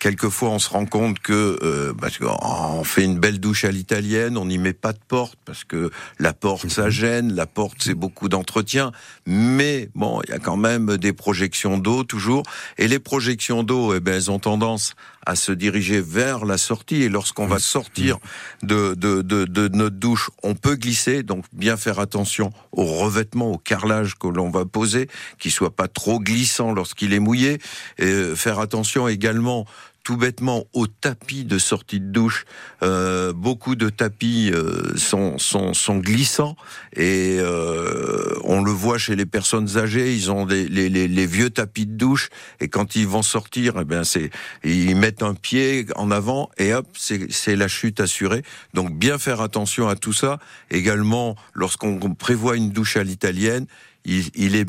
quelquefois 0.00 0.50
on 0.50 0.58
se 0.58 0.68
rend 0.68 0.86
compte 0.86 1.20
que 1.20 1.58
euh, 1.62 1.94
parce 1.94 2.18
qu'on 2.18 2.82
fait 2.82 3.04
une 3.04 3.18
belle 3.18 3.38
douche 3.38 3.64
à 3.64 3.70
l'italienne, 3.70 4.36
on 4.36 4.46
n'y 4.46 4.58
met 4.58 4.72
pas 4.72 4.92
de 4.92 4.98
porte 5.06 5.38
parce 5.44 5.62
que 5.62 5.90
la 6.18 6.32
porte 6.32 6.68
ça 6.68 6.90
gêne, 6.90 7.34
la 7.34 7.46
porte 7.46 7.78
c'est 7.80 7.94
beaucoup 7.94 8.28
d'entretien, 8.28 8.90
mais 9.26 9.90
bon 9.94 10.20
il 10.24 10.30
y 10.30 10.32
a 10.34 10.38
quand 10.38 10.56
même 10.56 10.96
des 10.96 11.12
projections 11.12 11.78
d'eau 11.78 12.02
toujours, 12.02 12.42
et 12.78 12.88
les 12.88 12.98
projections 12.98 13.62
d'eau 13.62 13.94
eh 13.94 14.00
ben 14.00 14.14
elles 14.14 14.30
ont 14.30 14.40
tendance 14.40 14.94
à 15.26 15.36
se 15.36 15.52
diriger 15.52 16.00
vers 16.00 16.44
la 16.44 16.58
sortie. 16.58 16.79
Et 16.88 17.08
lorsqu'on 17.08 17.46
va 17.46 17.58
sortir 17.58 18.18
de, 18.62 18.94
de, 18.94 19.22
de, 19.22 19.44
de 19.44 19.68
notre 19.68 19.96
douche, 19.96 20.30
on 20.42 20.54
peut 20.54 20.74
glisser. 20.74 21.22
Donc 21.22 21.44
bien 21.52 21.76
faire 21.76 21.98
attention 21.98 22.52
au 22.72 22.84
revêtement, 22.84 23.52
au 23.52 23.58
carrelage 23.58 24.16
que 24.18 24.26
l'on 24.26 24.50
va 24.50 24.64
poser, 24.64 25.08
qu'il 25.38 25.52
soit 25.52 25.74
pas 25.74 25.88
trop 25.88 26.20
glissant 26.20 26.72
lorsqu'il 26.72 27.12
est 27.12 27.20
mouillé. 27.20 27.58
Et 27.98 28.34
faire 28.34 28.58
attention 28.58 29.08
également 29.08 29.66
tout 30.02 30.16
bêtement 30.16 30.64
au 30.72 30.86
tapis 30.86 31.44
de 31.44 31.58
sortie 31.58 32.00
de 32.00 32.06
douche. 32.06 32.44
Euh, 32.82 33.32
beaucoup 33.32 33.74
de 33.74 33.88
tapis 33.88 34.50
euh, 34.52 34.96
sont, 34.96 35.38
sont, 35.38 35.74
sont 35.74 35.98
glissants 35.98 36.56
et 36.94 37.36
euh, 37.38 38.34
on 38.44 38.62
le 38.62 38.72
voit 38.72 38.98
chez 38.98 39.16
les 39.16 39.26
personnes 39.26 39.76
âgées. 39.76 40.14
Ils 40.14 40.30
ont 40.30 40.46
des, 40.46 40.68
les, 40.68 40.88
les, 40.88 41.26
vieux 41.26 41.50
tapis 41.50 41.86
de 41.86 41.96
douche 41.96 42.30
et 42.60 42.68
quand 42.68 42.96
ils 42.96 43.06
vont 43.06 43.22
sortir, 43.22 43.74
eh 43.80 43.84
bien 43.84 44.04
c'est 44.04 44.30
ils 44.64 44.96
mettent 44.96 45.22
un 45.22 45.34
pied 45.34 45.86
en 45.96 46.10
avant 46.10 46.50
et 46.58 46.74
hop, 46.74 46.86
c'est 46.96 47.30
c'est 47.30 47.56
la 47.56 47.68
chute 47.68 48.00
assurée. 48.00 48.42
Donc 48.74 48.92
bien 48.92 49.18
faire 49.18 49.40
attention 49.40 49.88
à 49.88 49.96
tout 49.96 50.12
ça. 50.12 50.38
Également, 50.70 51.36
lorsqu'on 51.52 51.98
prévoit 52.14 52.56
une 52.56 52.70
douche 52.70 52.96
à 52.96 53.04
l'italienne, 53.04 53.66
il, 54.04 54.30
il 54.34 54.56
est 54.56 54.66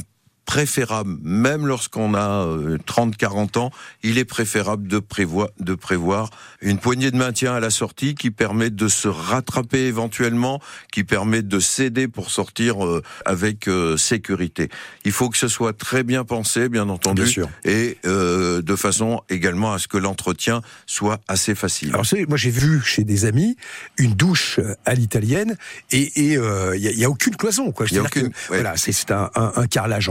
préférable, 0.52 1.18
même 1.24 1.66
lorsqu'on 1.66 2.14
a 2.14 2.46
euh, 2.46 2.78
30-40 2.86 3.58
ans, 3.58 3.72
il 4.04 4.18
est 4.18 4.26
préférable 4.26 4.86
de 4.86 5.00
prévoir, 5.00 5.48
de 5.62 5.76
prévoir 5.76 6.30
une 6.60 6.78
poignée 6.78 7.10
de 7.10 7.16
maintien 7.16 7.54
à 7.54 7.62
la 7.62 7.70
sortie 7.70 8.16
qui 8.16 8.32
permet 8.32 8.70
de 8.70 8.90
se 8.90 9.08
rattraper 9.08 9.86
éventuellement, 9.86 10.60
qui 10.92 11.06
permet 11.06 11.42
de 11.42 11.60
s'aider 11.62 12.10
pour 12.10 12.32
sortir 12.32 12.86
euh, 12.86 13.02
avec 13.24 13.70
euh, 13.70 13.96
sécurité. 13.96 14.68
Il 15.06 15.14
faut 15.14 15.30
que 15.30 15.38
ce 15.38 15.48
soit 15.48 15.72
très 15.72 16.04
bien 16.04 16.26
pensé, 16.26 16.68
bien 16.68 16.90
entendu, 16.90 17.22
Bien 17.22 17.32
sûr. 17.32 17.50
et 17.64 17.98
euh, 18.06 18.62
de 18.62 18.76
façon 18.76 19.22
également 19.30 19.72
à 19.72 19.80
ce 19.80 19.88
que 19.88 19.98
l'entretien 19.98 20.62
soit 20.86 21.22
assez 21.30 21.56
facile. 21.56 21.92
Alors, 21.94 22.06
c'est, 22.06 22.28
moi, 22.28 22.38
j'ai 22.38 22.50
vu 22.52 22.82
chez 22.82 23.06
des 23.06 23.24
amis 23.24 23.56
une 23.98 24.16
douche 24.16 24.60
euh, 24.60 24.76
à 24.84 24.96
l'italienne 24.96 25.56
et 25.92 26.12
il 26.16 26.38
euh, 26.38 26.76
y, 26.76 27.06
a, 27.06 27.10
aucune 27.10 27.38
cloison. 27.38 27.72
Quoi. 27.72 27.86
Y 27.90 28.00
a 28.00 28.02
aucune, 28.02 28.24
que, 28.24 28.28
ouais. 28.28 28.62
Voilà, 28.62 28.76
c'est, 28.76 29.12
un, 29.12 29.30
un, 29.36 29.54
un 29.56 29.68
carrelage 29.68 30.10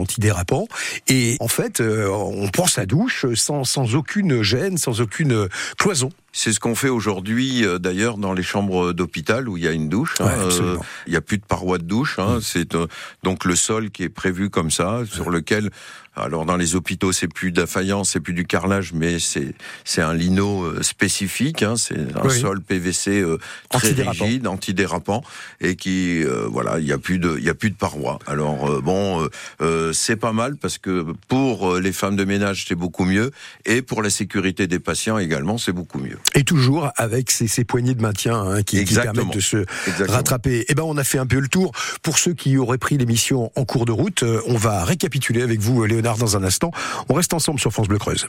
et 1.08 1.36
en 1.40 1.48
fait, 1.48 1.80
euh, 1.80 2.08
on 2.08 2.48
prend 2.48 2.66
sa 2.66 2.86
douche 2.86 3.26
sans, 3.34 3.94
aucune 3.94 4.42
gêne, 4.42 4.78
sans 4.78 5.00
aucune 5.00 5.48
cloison. 5.78 6.10
C'est 6.32 6.52
ce 6.52 6.60
qu'on 6.60 6.74
fait 6.76 6.88
aujourd'hui, 6.88 7.64
euh, 7.66 7.78
d'ailleurs, 7.78 8.16
dans 8.16 8.32
les 8.32 8.42
chambres 8.44 8.92
d'hôpital 8.92 9.48
où 9.48 9.56
il 9.56 9.64
y 9.64 9.68
a 9.68 9.72
une 9.72 9.88
douche. 9.88 10.14
hein, 10.20 10.26
Ouais, 10.26 10.32
euh, 10.38 10.46
absolument. 10.46 10.80
Mm. 10.80 10.84
il 11.06 11.10
n'y 11.10 11.16
a 11.16 11.20
plus 11.20 11.38
de 11.38 11.44
parois 11.44 11.78
de 11.78 11.84
douche. 11.84 12.18
Hein, 12.18 12.38
C'est 12.42 12.74
euh, 12.74 12.86
donc 13.24 13.44
le 13.44 13.56
sol 13.56 13.90
qui 13.90 14.04
est 14.04 14.08
prévu 14.08 14.48
comme 14.50 14.70
ça, 14.70 15.00
sur 15.10 15.30
lequel. 15.30 15.70
Alors 16.16 16.44
dans 16.44 16.56
les 16.56 16.74
hôpitaux, 16.74 17.12
c'est 17.12 17.28
plus 17.28 17.52
de 17.52 17.60
la 17.60 17.66
faïence, 17.68 18.10
c'est 18.10 18.20
plus 18.20 18.34
du 18.34 18.44
carrelage, 18.44 18.92
mais 18.92 19.18
c'est 19.20 19.54
c'est 19.84 20.02
un 20.02 20.12
lino 20.12 20.64
euh, 20.64 20.82
spécifique. 20.82 21.62
Hein, 21.62 21.76
c'est 21.76 21.96
un 22.16 22.24
Oui. 22.26 22.38
sol 22.40 22.60
PVC 22.60 23.20
euh, 23.22 23.38
très 23.70 23.88
Antidérapant. 23.90 24.24
rigide, 24.24 24.46
antidérapant, 24.48 25.22
et 25.60 25.76
qui 25.76 26.22
euh, 26.24 26.46
voilà, 26.50 26.78
il 26.80 26.86
y 26.86 26.92
a 26.92 26.98
plus 26.98 27.18
de 27.20 27.36
il 27.38 27.44
y 27.44 27.48
a 27.48 27.54
plus 27.54 27.70
de 27.70 27.76
parois. 27.76 28.18
Alors 28.26 28.68
euh, 28.68 28.80
bon, 28.80 29.22
euh, 29.24 29.28
euh, 29.62 29.92
c'est 29.92 30.16
pas 30.16 30.32
mal 30.32 30.56
parce 30.56 30.78
que 30.78 31.06
pour 31.28 31.74
euh, 31.74 31.80
les 31.80 31.92
femmes 31.92 32.16
de 32.16 32.24
ménage 32.24 32.66
c'est 32.68 32.74
beaucoup 32.74 33.04
mieux, 33.04 33.30
et 33.64 33.80
pour 33.80 34.02
la 34.02 34.10
sécurité 34.10 34.66
des 34.66 34.80
patients 34.80 35.16
également 35.16 35.58
c'est 35.58 35.72
beaucoup 35.72 35.98
mieux. 36.00 36.18
Et 36.34 36.44
toujours 36.44 36.90
avec 36.96 37.30
ces, 37.30 37.48
ces 37.48 37.64
poignées 37.64 37.94
de 37.94 38.02
maintien 38.02 38.40
hein, 38.40 38.62
qui, 38.62 38.84
permettent 38.84 39.34
de 39.34 39.40
se 39.40 39.64
Exactement. 39.86 40.16
rattraper. 40.16 40.64
Eh 40.68 40.74
ben, 40.74 40.84
on 40.84 40.96
a 40.96 41.04
fait 41.04 41.18
un 41.18 41.26
peu 41.26 41.40
le 41.40 41.48
tour. 41.48 41.72
Pour 42.02 42.18
ceux 42.18 42.34
qui 42.34 42.56
auraient 42.56 42.78
pris 42.78 42.98
l'émission 42.98 43.50
en 43.56 43.64
cours 43.64 43.84
de 43.84 43.92
route, 43.92 44.22
euh, 44.22 44.40
on 44.46 44.56
va 44.56 44.84
récapituler 44.84 45.42
avec 45.42 45.60
vous, 45.60 45.82
euh, 45.82 45.86
Léonard, 45.86 46.18
dans 46.18 46.36
un 46.36 46.44
instant. 46.44 46.70
On 47.08 47.14
reste 47.14 47.34
ensemble 47.34 47.58
sur 47.58 47.72
France 47.72 47.88
Bleu 47.88 47.98
Creuse. 47.98 48.28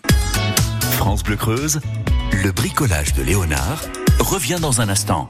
France 0.94 1.24
Bleu 1.24 1.36
Creuse, 1.36 1.80
le 2.44 2.52
bricolage 2.52 3.14
de 3.14 3.24
Léonard 3.24 3.84
revient 4.20 4.58
dans 4.62 4.82
un 4.82 4.90
instant. 4.90 5.30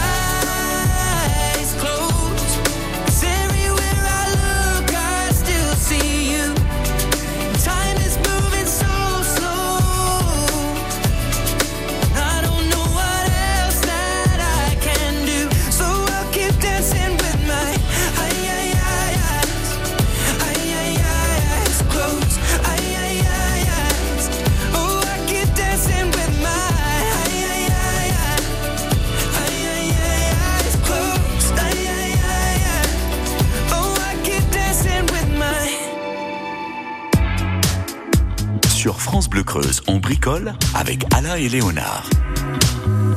On 39.87 39.97
bricole 39.97 40.53
avec 40.75 41.03
Alain 41.13 41.35
et 41.35 41.49
Léonard. 41.49 42.09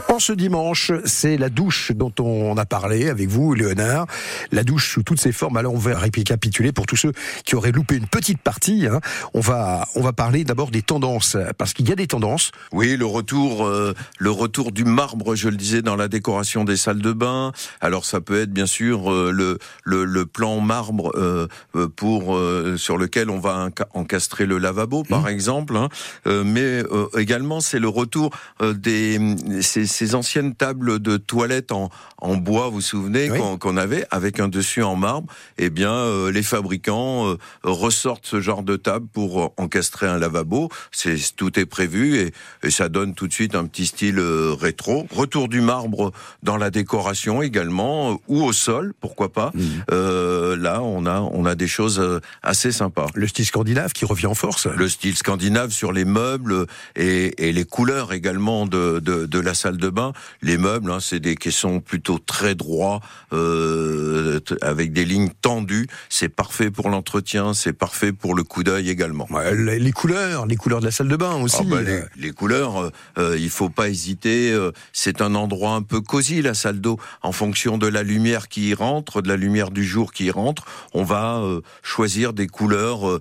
En 0.08 0.18
ce 0.20 0.32
dimanche, 0.32 0.92
c'est 1.04 1.36
la 1.36 1.48
douche 1.48 1.90
dont 1.92 2.12
on 2.20 2.56
a 2.56 2.64
parlé 2.64 3.08
avec 3.08 3.28
vous, 3.28 3.52
Léonard. 3.52 4.06
La 4.52 4.62
douche 4.62 4.92
sous 4.92 5.02
toutes 5.02 5.20
ses 5.20 5.32
formes. 5.32 5.56
Alors, 5.56 5.74
on 5.74 5.78
va 5.78 5.98
récapituler 5.98 6.70
pour 6.72 6.86
tous 6.86 6.94
ceux 6.96 7.12
qui 7.44 7.56
auraient 7.56 7.72
loupé 7.72 7.96
une 7.96 8.06
petite 8.06 8.38
partie. 8.40 8.86
hein. 8.86 9.00
On 9.34 9.40
va, 9.40 9.88
on 9.96 10.02
va 10.02 10.12
parler 10.12 10.44
d'abord 10.44 10.70
des 10.70 10.82
tendances, 10.82 11.36
parce 11.58 11.72
qu'il 11.72 11.88
y 11.88 11.92
a 11.92 11.96
des 11.96 12.06
tendances. 12.06 12.52
Oui, 12.70 12.96
le 12.96 13.06
retour, 13.06 13.66
euh, 13.66 13.92
le 14.18 14.30
retour 14.30 14.70
du 14.70 14.84
marbre, 14.84 15.34
je 15.34 15.48
le 15.48 15.56
disais, 15.56 15.82
dans 15.82 15.96
la 15.96 16.06
décoration 16.06 16.64
des 16.64 16.76
salles 16.76 17.02
de 17.02 17.12
bain. 17.12 17.50
Alors 17.80 18.04
ça 18.04 18.20
peut 18.20 18.40
être 18.40 18.52
bien 18.52 18.66
sûr 18.66 19.12
euh, 19.12 19.32
le, 19.32 19.58
le 19.82 20.04
le 20.04 20.26
plan 20.26 20.60
marbre 20.60 21.12
euh, 21.16 21.48
pour 21.96 22.36
euh, 22.36 22.76
sur 22.76 22.98
lequel 22.98 23.30
on 23.30 23.40
va 23.40 23.68
enca- 23.68 23.86
encastrer 23.94 24.46
le 24.46 24.58
lavabo, 24.58 25.02
par 25.02 25.28
exemple. 25.28 25.76
hein. 25.76 25.88
Euh, 26.26 26.44
mais 26.44 26.60
euh, 26.60 27.08
également 27.18 27.60
c'est 27.60 27.80
le 27.80 27.88
retour 27.88 28.30
euh, 28.62 28.74
des 28.74 29.18
ces, 29.60 29.83
ces 29.86 30.14
anciennes 30.14 30.54
tables 30.54 30.98
de 31.00 31.16
toilettes 31.16 31.72
en, 31.72 31.90
en 32.18 32.36
bois, 32.36 32.68
vous 32.68 32.74
vous 32.74 32.80
souvenez 32.80 33.30
qu'on 33.60 33.76
avait 33.76 34.06
avec 34.10 34.40
un 34.40 34.48
dessus 34.48 34.82
en 34.82 34.96
marbre. 34.96 35.32
Eh 35.58 35.70
bien, 35.70 35.92
euh, 35.92 36.30
les 36.32 36.42
fabricants 36.42 37.28
euh, 37.28 37.36
ressortent 37.62 38.26
ce 38.26 38.40
genre 38.40 38.62
de 38.62 38.76
table 38.76 39.06
pour 39.12 39.42
euh, 39.42 39.48
encastrer 39.56 40.06
un 40.06 40.18
lavabo. 40.18 40.68
C'est 40.92 41.16
tout 41.36 41.58
est 41.58 41.66
prévu 41.66 42.16
et, 42.16 42.32
et 42.62 42.70
ça 42.70 42.88
donne 42.88 43.14
tout 43.14 43.28
de 43.28 43.32
suite 43.32 43.54
un 43.54 43.66
petit 43.66 43.86
style 43.86 44.18
euh, 44.18 44.52
rétro. 44.58 45.06
Retour 45.10 45.48
du 45.48 45.60
marbre 45.60 46.12
dans 46.42 46.56
la 46.56 46.70
décoration 46.70 47.42
également 47.42 48.20
ou 48.28 48.42
au 48.42 48.52
sol, 48.52 48.92
pourquoi 49.00 49.32
pas. 49.32 49.52
Euh, 49.90 50.56
là, 50.56 50.82
on 50.82 51.06
a 51.06 51.20
on 51.20 51.46
a 51.46 51.54
des 51.54 51.68
choses 51.68 52.02
assez 52.42 52.72
sympas. 52.72 53.06
Le 53.14 53.26
style 53.26 53.46
scandinave 53.46 53.92
qui 53.92 54.04
revient 54.04 54.26
en 54.26 54.34
force. 54.34 54.66
Le 54.66 54.88
style 54.88 55.16
scandinave 55.16 55.70
sur 55.70 55.92
les 55.92 56.04
meubles 56.04 56.66
et, 56.96 57.48
et 57.48 57.52
les 57.52 57.64
couleurs 57.64 58.12
également 58.12 58.66
de, 58.66 58.98
de, 59.00 59.26
de 59.26 59.38
la 59.38 59.54
salle 59.54 59.73
de 59.78 59.88
bain. 59.88 60.12
Les 60.42 60.58
meubles, 60.58 60.90
hein, 60.90 60.98
c'est 61.00 61.20
des 61.20 61.36
caissons 61.36 61.80
plutôt 61.80 62.18
très 62.18 62.54
droits, 62.54 63.00
euh, 63.32 64.40
avec 64.60 64.92
des 64.92 65.04
lignes 65.04 65.30
tendues. 65.40 65.86
C'est 66.08 66.28
parfait 66.28 66.70
pour 66.70 66.90
l'entretien, 66.90 67.54
c'est 67.54 67.72
parfait 67.72 68.12
pour 68.12 68.34
le 68.34 68.42
coup 68.42 68.62
d'œil 68.62 68.90
également. 68.90 69.26
les, 69.52 69.78
les 69.78 69.92
couleurs, 69.92 70.46
les 70.46 70.56
couleurs 70.56 70.80
de 70.80 70.86
la 70.86 70.90
salle 70.90 71.08
de 71.08 71.16
bain 71.16 71.34
aussi. 71.42 71.58
Ah 71.60 71.64
bah, 71.66 71.82
les, 71.82 71.94
Euh, 71.94 72.08
les 72.16 72.32
couleurs, 72.32 72.80
euh, 72.82 72.90
euh, 73.18 73.36
il 73.38 73.50
faut 73.50 73.68
pas 73.68 73.88
hésiter. 73.88 74.54
c'est 74.92 75.20
un 75.20 75.34
endroit 75.34 75.72
un 75.72 75.82
peu 75.82 76.00
cosy, 76.00 76.42
la 76.42 76.54
salle 76.54 76.80
d'eau. 76.80 76.98
En 77.22 77.32
fonction 77.32 77.78
de 77.78 77.86
la 77.86 78.02
lumière 78.02 78.48
qui 78.48 78.68
y 78.68 78.74
rentre, 78.74 79.22
de 79.22 79.28
la 79.28 79.36
lumière 79.36 79.70
du 79.70 79.84
jour 79.84 80.12
qui 80.12 80.26
y 80.26 80.30
rentre, 80.30 80.64
on 80.92 81.04
va 81.04 81.38
euh, 81.38 81.60
choisir 81.82 82.32
des 82.32 82.46
couleurs, 82.46 83.20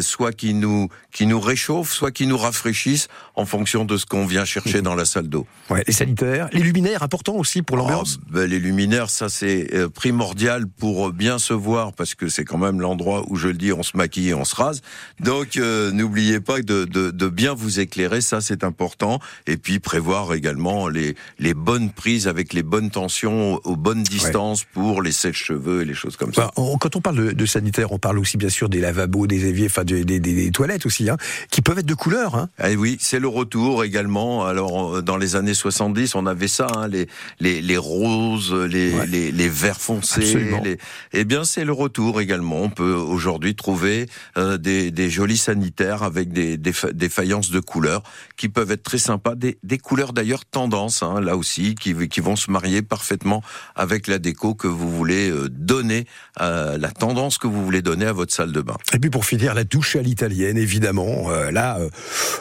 soit 0.00 0.32
qui 0.32 0.54
nous 0.54 0.88
qui 1.12 1.26
nous 1.26 1.40
réchauffent, 1.40 1.92
soit 1.92 2.12
qui 2.12 2.26
nous 2.26 2.38
rafraîchissent, 2.38 3.08
en 3.34 3.44
fonction 3.44 3.84
de 3.84 3.96
ce 3.96 4.06
qu'on 4.06 4.26
vient 4.26 4.44
chercher 4.44 4.80
dans 4.80 4.94
la 4.94 5.04
salle 5.04 5.28
d'eau. 5.28 5.46
Ouais, 5.68 5.82
les 5.90 5.96
sanitaires, 5.96 6.48
les 6.52 6.60
luminaires, 6.62 7.02
important 7.02 7.34
aussi 7.34 7.62
pour 7.62 7.76
l'ambiance. 7.76 8.18
Ah, 8.22 8.26
ben, 8.32 8.50
les 8.50 8.58
luminaires, 8.58 9.10
ça 9.10 9.28
c'est 9.28 9.74
euh, 9.74 9.88
primordial 9.88 10.66
pour 10.66 11.08
euh, 11.08 11.12
bien 11.12 11.38
se 11.38 11.52
voir 11.52 11.92
parce 11.92 12.14
que 12.14 12.28
c'est 12.28 12.44
quand 12.44 12.58
même 12.58 12.80
l'endroit 12.80 13.24
où 13.28 13.36
je 13.36 13.48
le 13.48 13.54
dis, 13.54 13.72
on 13.72 13.82
se 13.82 13.96
maquille 13.96 14.28
et 14.30 14.34
on 14.34 14.44
se 14.44 14.54
rase. 14.54 14.82
Donc 15.18 15.56
euh, 15.56 15.90
n'oubliez 15.92 16.40
pas 16.40 16.60
de, 16.60 16.84
de, 16.84 17.10
de 17.10 17.28
bien 17.28 17.54
vous 17.54 17.80
éclairer, 17.80 18.20
ça 18.20 18.40
c'est 18.40 18.64
important. 18.64 19.18
Et 19.46 19.56
puis 19.56 19.78
prévoir 19.80 20.32
également 20.34 20.88
les, 20.88 21.16
les 21.38 21.54
bonnes 21.54 21.90
prises 21.90 22.28
avec 22.28 22.52
les 22.52 22.62
bonnes 22.62 22.90
tensions 22.90 23.60
aux 23.64 23.76
bonnes 23.76 24.02
distances 24.02 24.64
pour 24.72 25.02
les 25.02 25.12
sèches-cheveux 25.12 25.82
et 25.82 25.84
les 25.84 25.94
choses 25.94 26.16
comme 26.16 26.32
ça. 26.32 26.42
Bah, 26.42 26.52
on- 26.56 26.78
quand 26.78 26.96
on 26.96 27.00
parle 27.00 27.16
de, 27.16 27.32
de 27.32 27.46
sanitaire, 27.46 27.92
on 27.92 27.98
parle 27.98 28.18
aussi 28.18 28.36
bien 28.36 28.48
sûr 28.48 28.68
des 28.68 28.80
lavabos, 28.80 29.26
des 29.26 29.46
éviers, 29.46 29.66
enfin 29.66 29.84
des, 29.84 30.04
des- 30.04 30.20
des- 30.20 30.34
des 30.34 30.50
toilettes 30.50 30.86
aussi, 30.86 31.10
hein, 31.10 31.16
qui 31.50 31.62
peuvent 31.62 31.78
être 31.78 31.86
de 31.86 31.94
couleur. 31.94 32.34
Hein. 32.36 32.48
Eh 32.64 32.76
oui, 32.76 32.96
c'est 33.00 33.18
le 33.18 33.28
retour 33.28 33.82
également. 33.84 34.44
Alors 34.46 35.02
dans 35.02 35.16
les 35.16 35.36
années 35.36 35.54
70, 35.80 36.14
on 36.14 36.26
avait 36.26 36.46
ça, 36.48 36.66
hein, 36.76 36.88
les, 36.88 37.06
les 37.40 37.62
les 37.62 37.78
roses, 37.78 38.52
les 38.52 39.06
les, 39.06 39.32
les 39.32 39.48
verts 39.48 39.80
foncés. 39.80 40.34
Les... 40.62 40.76
Eh 41.14 41.24
bien, 41.24 41.44
c'est 41.44 41.64
le 41.64 41.72
retour 41.72 42.20
également. 42.20 42.60
On 42.60 42.68
peut 42.68 42.92
aujourd'hui 42.92 43.54
trouver 43.54 44.06
euh, 44.36 44.58
des, 44.58 44.90
des 44.90 45.08
jolis 45.08 45.38
sanitaires 45.38 46.02
avec 46.02 46.32
des, 46.32 46.58
des, 46.58 46.74
fa- 46.74 46.92
des 46.92 47.08
faïences 47.08 47.50
de 47.50 47.60
couleurs 47.60 48.02
qui 48.36 48.50
peuvent 48.50 48.70
être 48.70 48.82
très 48.82 48.98
sympas. 48.98 49.34
Des, 49.34 49.56
des 49.62 49.78
couleurs 49.78 50.12
d'ailleurs 50.12 50.44
tendance, 50.44 51.02
hein, 51.02 51.18
là 51.22 51.34
aussi, 51.36 51.74
qui, 51.76 51.94
qui 52.08 52.20
vont 52.20 52.36
se 52.36 52.50
marier 52.50 52.82
parfaitement 52.82 53.42
avec 53.74 54.06
la 54.06 54.18
déco 54.18 54.54
que 54.54 54.68
vous 54.68 54.90
voulez 54.90 55.30
euh, 55.30 55.48
donner, 55.48 56.04
euh, 56.42 56.76
la 56.76 56.90
tendance 56.90 57.38
que 57.38 57.46
vous 57.46 57.64
voulez 57.64 57.80
donner 57.80 58.04
à 58.04 58.12
votre 58.12 58.34
salle 58.34 58.52
de 58.52 58.60
bain. 58.60 58.76
Et 58.92 58.98
puis 58.98 59.08
pour 59.08 59.24
finir, 59.24 59.54
la 59.54 59.64
douche 59.64 59.96
à 59.96 60.02
l'italienne, 60.02 60.58
évidemment. 60.58 61.30
Euh, 61.30 61.50
là, 61.50 61.78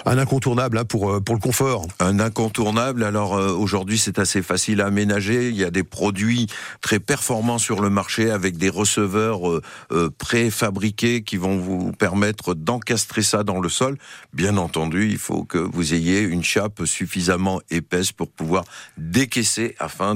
un 0.05 0.17
incontournable 0.17 0.77
hein, 0.77 0.83
pour, 0.85 1.23
pour 1.23 1.35
le 1.35 1.41
confort. 1.41 1.87
Un 2.01 2.19
incontournable. 2.19 3.05
Alors 3.05 3.28
euh, 3.33 3.51
aujourd'hui, 3.51 3.97
c'est 3.97 4.19
assez 4.19 4.41
facile 4.41 4.81
à 4.81 4.87
aménager. 4.87 5.49
Il 5.49 5.55
y 5.55 5.63
a 5.63 5.71
des 5.71 5.83
produits 5.83 6.47
très 6.81 6.99
performants 6.99 7.57
sur 7.57 7.81
le 7.81 7.89
marché 7.89 8.31
avec 8.31 8.57
des 8.57 8.69
receveurs 8.69 9.49
euh, 9.49 9.61
euh, 9.91 10.09
préfabriqués 10.17 11.23
qui 11.23 11.37
vont 11.37 11.57
vous 11.57 11.91
permettre 11.91 12.53
d'encastrer 12.53 13.21
ça 13.21 13.43
dans 13.43 13.59
le 13.59 13.69
sol. 13.69 13.97
Bien 14.33 14.57
entendu, 14.57 15.09
il 15.09 15.17
faut 15.17 15.43
que 15.43 15.57
vous 15.57 15.93
ayez 15.93 16.21
une 16.21 16.43
chape 16.43 16.85
suffisamment 16.85 17.61
épaisse 17.69 18.11
pour 18.11 18.29
pouvoir 18.31 18.65
décaisser 18.97 19.75
afin 19.79 20.15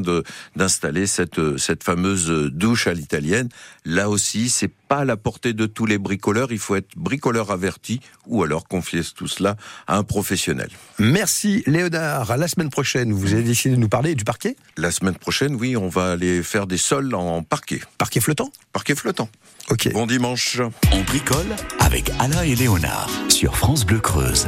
d'installer 0.56 1.08
cette 1.08 1.58
cette 1.58 1.84
fameuse 1.84 2.30
douche 2.52 2.88
à 2.88 2.94
l'italienne. 2.94 3.50
Là 3.86 4.10
aussi, 4.10 4.50
c'est 4.50 4.72
pas 4.94 5.00
à 5.00 5.06
la 5.06 5.18
portée 5.18 5.54
de 5.54 5.66
tous 5.66 5.88
les 5.88 5.98
bricoleurs. 5.98 6.52
Il 6.52 6.60
faut 6.60 6.76
être 6.76 6.96
bricoleur 6.96 7.50
averti 7.50 8.00
ou 8.28 8.44
alors 8.44 8.68
confier 8.68 9.02
tout 9.16 9.28
cela 9.28 9.56
à 9.88 9.98
un 9.98 10.04
professionnel. 10.04 10.70
Merci 11.00 11.64
Léonard. 11.66 12.30
À 12.30 12.38
la 12.38 12.48
semaine 12.48 12.70
prochaine, 12.70 13.12
vous 13.12 13.34
avez 13.34 13.42
décidé 13.42 13.74
de 13.74 13.80
nous 13.80 13.90
parler 13.90 14.14
du 14.14 14.24
parquet 14.24 14.56
La 14.78 14.92
semaine 14.92 15.16
prochaine, 15.16 15.56
oui, 15.56 15.76
on 15.76 15.88
va 15.88 16.12
aller 16.12 16.44
faire 16.44 16.68
des 16.68 16.78
sols 16.78 17.16
en 17.16 17.42
parquet. 17.42 17.82
Parquet 17.98 18.20
flottant 18.20 18.52
Parquet 18.72 18.94
flottant. 18.94 19.30
Ok. 19.72 19.92
Bon 19.94 20.06
dimanche. 20.06 20.62
On 20.92 21.02
bricole 21.02 21.48
avec 21.80 22.12
Alain 22.20 22.44
et 22.44 22.54
Léonard 22.54 23.10
sur 23.30 23.58
France 23.58 23.88
Bleu 23.88 24.00
Creuse. 24.00 24.48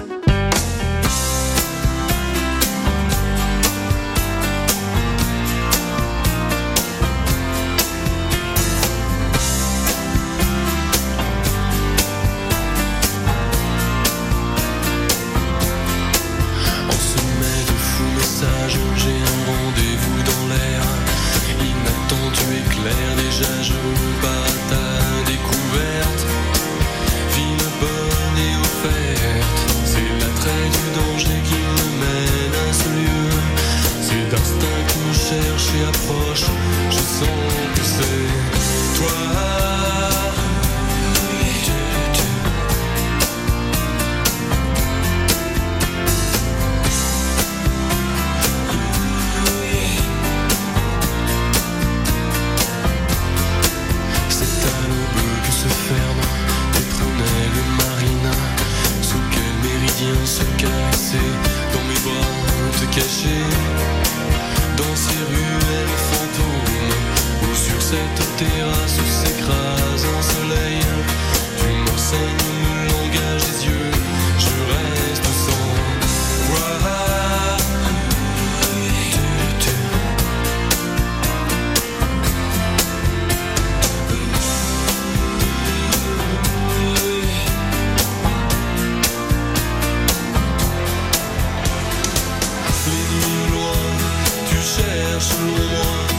les 92.88 93.06
lignes 93.12 93.52
noires, 93.52 94.26
tu 94.50 94.58
cherches 94.58 95.38
loin. 95.40 96.15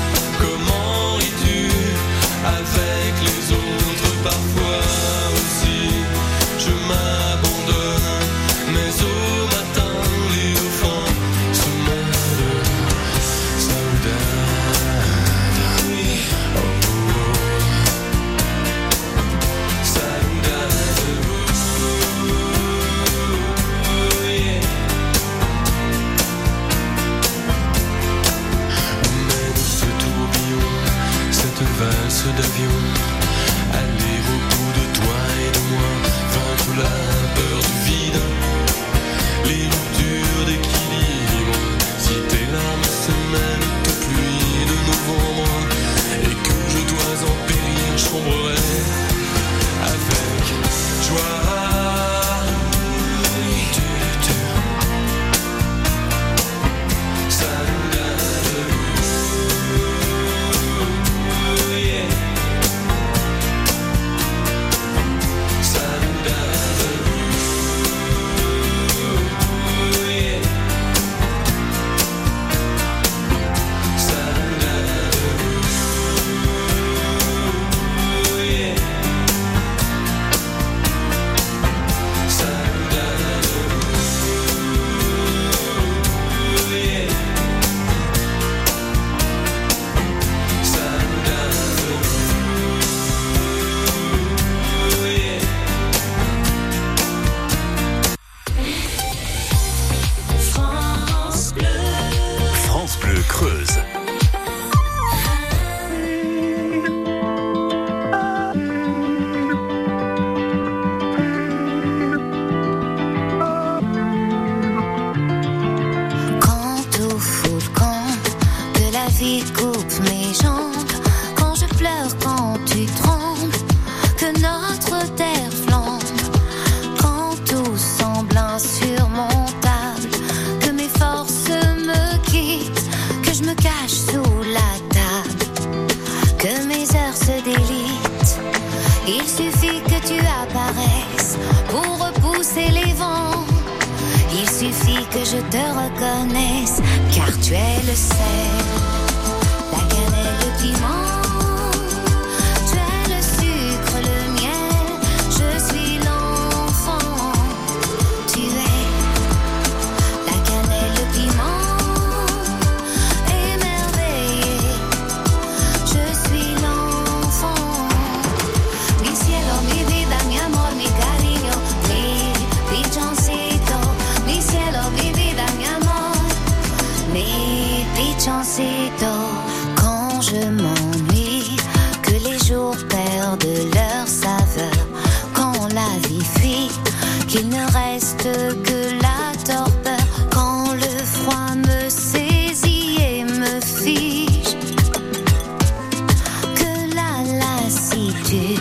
solitude 198.26 198.60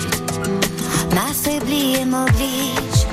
m'affaiblit 1.13 1.95
et 1.95 2.05
m'oblige. 2.05 3.05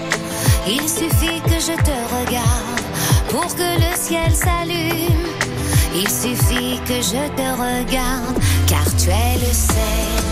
Il 0.66 0.82
suffit 0.88 1.40
que 1.44 1.58
je 1.58 1.74
te 1.82 1.96
regarde 2.16 2.80
pour 3.28 3.46
que 3.54 3.78
le 3.80 3.96
ciel 3.96 4.32
s'allume. 4.34 5.26
Il 5.94 6.08
suffit 6.08 6.80
que 6.86 6.94
je 6.94 7.28
te 7.36 7.48
regarde 7.60 8.38
car 8.66 8.84
tu 8.96 9.10
es 9.10 9.38
le 9.38 9.52
sel 9.52 10.31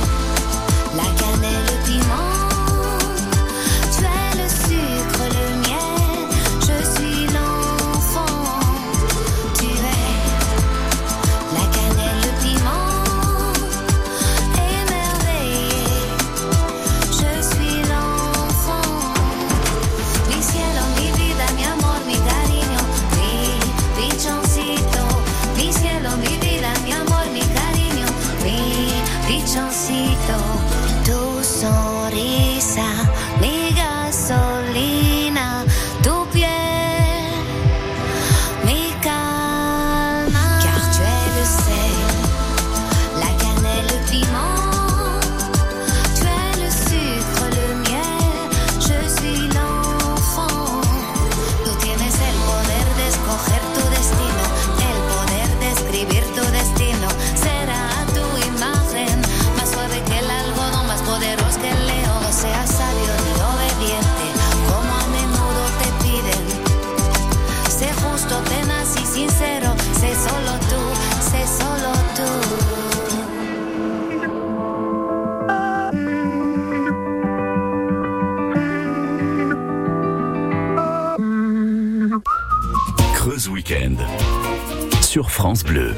France 85.28 85.64
Bleu. 85.64 85.94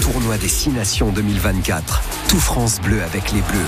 Tournoi 0.00 0.36
des 0.36 0.48
Six 0.48 0.68
Nations 0.70 1.10
2024. 1.10 2.02
Tout 2.28 2.38
France 2.38 2.80
Bleu 2.80 3.02
avec 3.02 3.32
les 3.32 3.40
Bleus. 3.40 3.66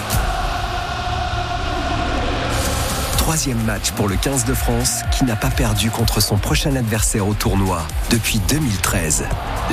Troisième 3.17 3.61
match 3.65 3.91
pour 3.93 4.09
le 4.09 4.17
15 4.17 4.45
de 4.45 4.55
France 4.55 5.01
qui 5.17 5.25
n'a 5.25 5.35
pas 5.35 5.51
perdu 5.51 5.91
contre 5.91 6.21
son 6.21 6.37
prochain 6.37 6.77
adversaire 6.77 7.27
au 7.27 7.35
tournoi 7.35 7.83
depuis 8.11 8.39
2013. 8.49 9.25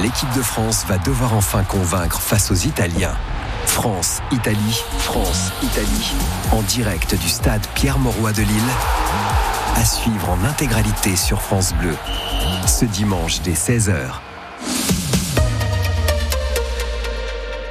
L'équipe 0.01 0.31
de 0.35 0.41
France 0.41 0.85
va 0.87 0.97
devoir 0.97 1.33
enfin 1.33 1.63
convaincre 1.63 2.21
face 2.21 2.49
aux 2.49 2.55
Italiens. 2.55 3.15
France-Italie, 3.65 4.83
France-Italie, 4.99 6.13
en 6.51 6.61
direct 6.63 7.15
du 7.15 7.29
stade 7.29 7.65
Pierre-Mauroy 7.75 8.31
de 8.31 8.41
Lille, 8.41 8.71
à 9.75 9.85
suivre 9.85 10.29
en 10.29 10.43
intégralité 10.45 11.15
sur 11.15 11.41
France 11.41 11.73
Bleu, 11.79 11.95
ce 12.67 12.85
dimanche 12.85 13.41
dès 13.41 13.53
16h. 13.53 13.95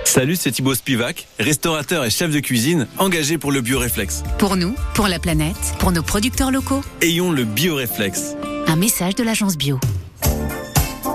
Salut, 0.04 0.36
c'est 0.36 0.50
Thibaut 0.52 0.74
Spivak, 0.74 1.26
restaurateur 1.38 2.04
et 2.04 2.10
chef 2.10 2.30
de 2.30 2.40
cuisine 2.40 2.86
engagé 2.98 3.38
pour 3.38 3.50
le 3.50 3.62
bioréflexe. 3.62 4.22
Pour 4.38 4.56
nous, 4.56 4.74
pour 4.94 5.08
la 5.08 5.18
planète, 5.18 5.74
pour 5.78 5.90
nos 5.92 6.02
producteurs 6.02 6.50
locaux. 6.50 6.82
Ayons 7.00 7.32
le 7.32 7.44
bioréflexe. 7.44 8.34
Un 8.66 8.76
message 8.76 9.14
de 9.14 9.22
l'agence 9.22 9.56
bio. 9.56 9.80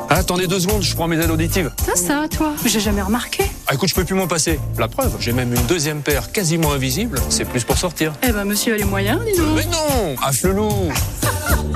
Attendez 0.09 0.47
deux 0.47 0.59
secondes, 0.59 0.81
je 0.81 0.95
prends 0.95 1.07
mes 1.07 1.17
aides 1.17 1.29
auditives. 1.29 1.71
Ça, 1.85 1.95
ça, 1.95 2.27
toi 2.27 2.53
J'ai 2.65 2.79
jamais 2.79 3.01
remarqué. 3.01 3.43
Ah 3.69 3.73
écoute, 3.73 3.89
je 3.89 3.95
peux 3.95 4.05
plus 4.05 4.15
m'en 4.15 4.27
passer. 4.27 4.59
La 4.77 4.87
preuve, 4.87 5.17
j'ai 5.19 5.33
même 5.33 5.53
une 5.53 5.65
deuxième 5.65 6.01
paire 6.01 6.31
quasiment 6.31 6.71
invisible. 6.71 7.19
C'est 7.29 7.43
plus 7.43 7.65
pour 7.65 7.77
sortir. 7.77 8.13
Eh 8.23 8.31
ben, 8.31 8.45
monsieur 8.45 8.73
a 8.73 8.77
les 8.77 8.85
moyens, 8.85 9.19
dis 9.25 9.37
donc. 9.37 9.57
Mais 9.57 9.65
non 9.65 10.15
À 10.23 10.31
Flelou 10.31 10.69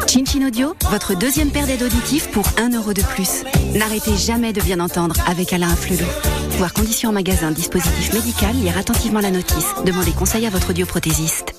Chin 0.07 0.47
Audio, 0.47 0.73
votre 0.89 1.15
deuxième 1.17 1.51
paire 1.51 1.67
d'aides 1.67 1.83
auditives 1.83 2.29
pour 2.29 2.45
1 2.57 2.69
euro 2.75 2.93
de 2.93 3.01
plus. 3.01 3.43
N'arrêtez 3.73 4.15
jamais 4.15 4.53
de 4.53 4.61
bien 4.61 4.79
entendre 4.79 5.15
avec 5.27 5.51
Alain 5.51 5.75
Flelou. 5.75 6.07
Voir 6.51 6.73
conditions 6.73 7.09
en 7.09 7.13
magasin, 7.13 7.51
dispositif 7.51 8.13
médical, 8.13 8.55
lire 8.55 8.77
attentivement 8.77 9.19
la 9.19 9.31
notice. 9.31 9.67
Demandez 9.85 10.11
conseil 10.11 10.45
à 10.45 10.49
votre 10.49 10.69
audioprothésiste. 10.69 11.53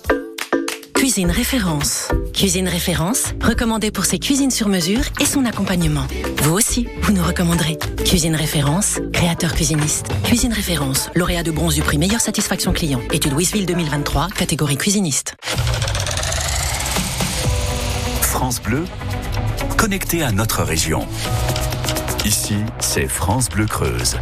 Cuisine 0.94 1.30
Référence. 1.30 2.08
Cuisine 2.32 2.68
Référence, 2.68 3.34
recommandée 3.42 3.90
pour 3.90 4.04
ses 4.04 4.18
cuisines 4.18 4.50
sur 4.50 4.68
mesure 4.68 5.02
et 5.20 5.26
son 5.26 5.44
accompagnement. 5.44 6.06
Vous 6.42 6.52
aussi, 6.52 6.88
vous 7.02 7.12
nous 7.12 7.22
recommanderez. 7.22 7.78
Cuisine 8.04 8.34
Référence, 8.34 8.98
créateur 9.12 9.54
cuisiniste. 9.54 10.06
Cuisine 10.24 10.52
Référence, 10.52 11.10
lauréat 11.14 11.42
de 11.42 11.50
bronze 11.50 11.74
du 11.74 11.82
prix 11.82 11.98
Meilleure 11.98 12.20
Satisfaction 12.20 12.72
Client. 12.72 13.00
Étude 13.12 13.34
Wisville 13.34 13.66
2023, 13.66 14.28
catégorie 14.36 14.76
cuisiniste. 14.76 15.36
France 18.22 18.60
Bleu, 18.60 18.84
connecté 19.76 20.22
à 20.22 20.32
notre 20.32 20.62
région. 20.62 21.06
Ici, 22.24 22.56
c'est 22.80 23.08
France 23.08 23.48
Bleu 23.50 23.66
Creuse. 23.66 24.16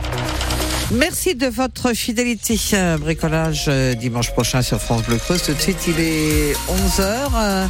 Merci 0.93 1.37
de 1.37 1.47
votre 1.47 1.93
fidélité. 1.93 2.59
Bricolage 2.99 3.67
euh, 3.69 3.95
dimanche 3.95 4.33
prochain 4.33 4.61
sur 4.61 4.81
France 4.81 5.03
Bleu 5.05 5.19
Creuse. 5.19 5.43
Tout 5.43 5.55
de 5.55 5.61
suite, 5.61 5.87
il 5.87 6.01
est 6.01 6.53
11h. 6.69 7.69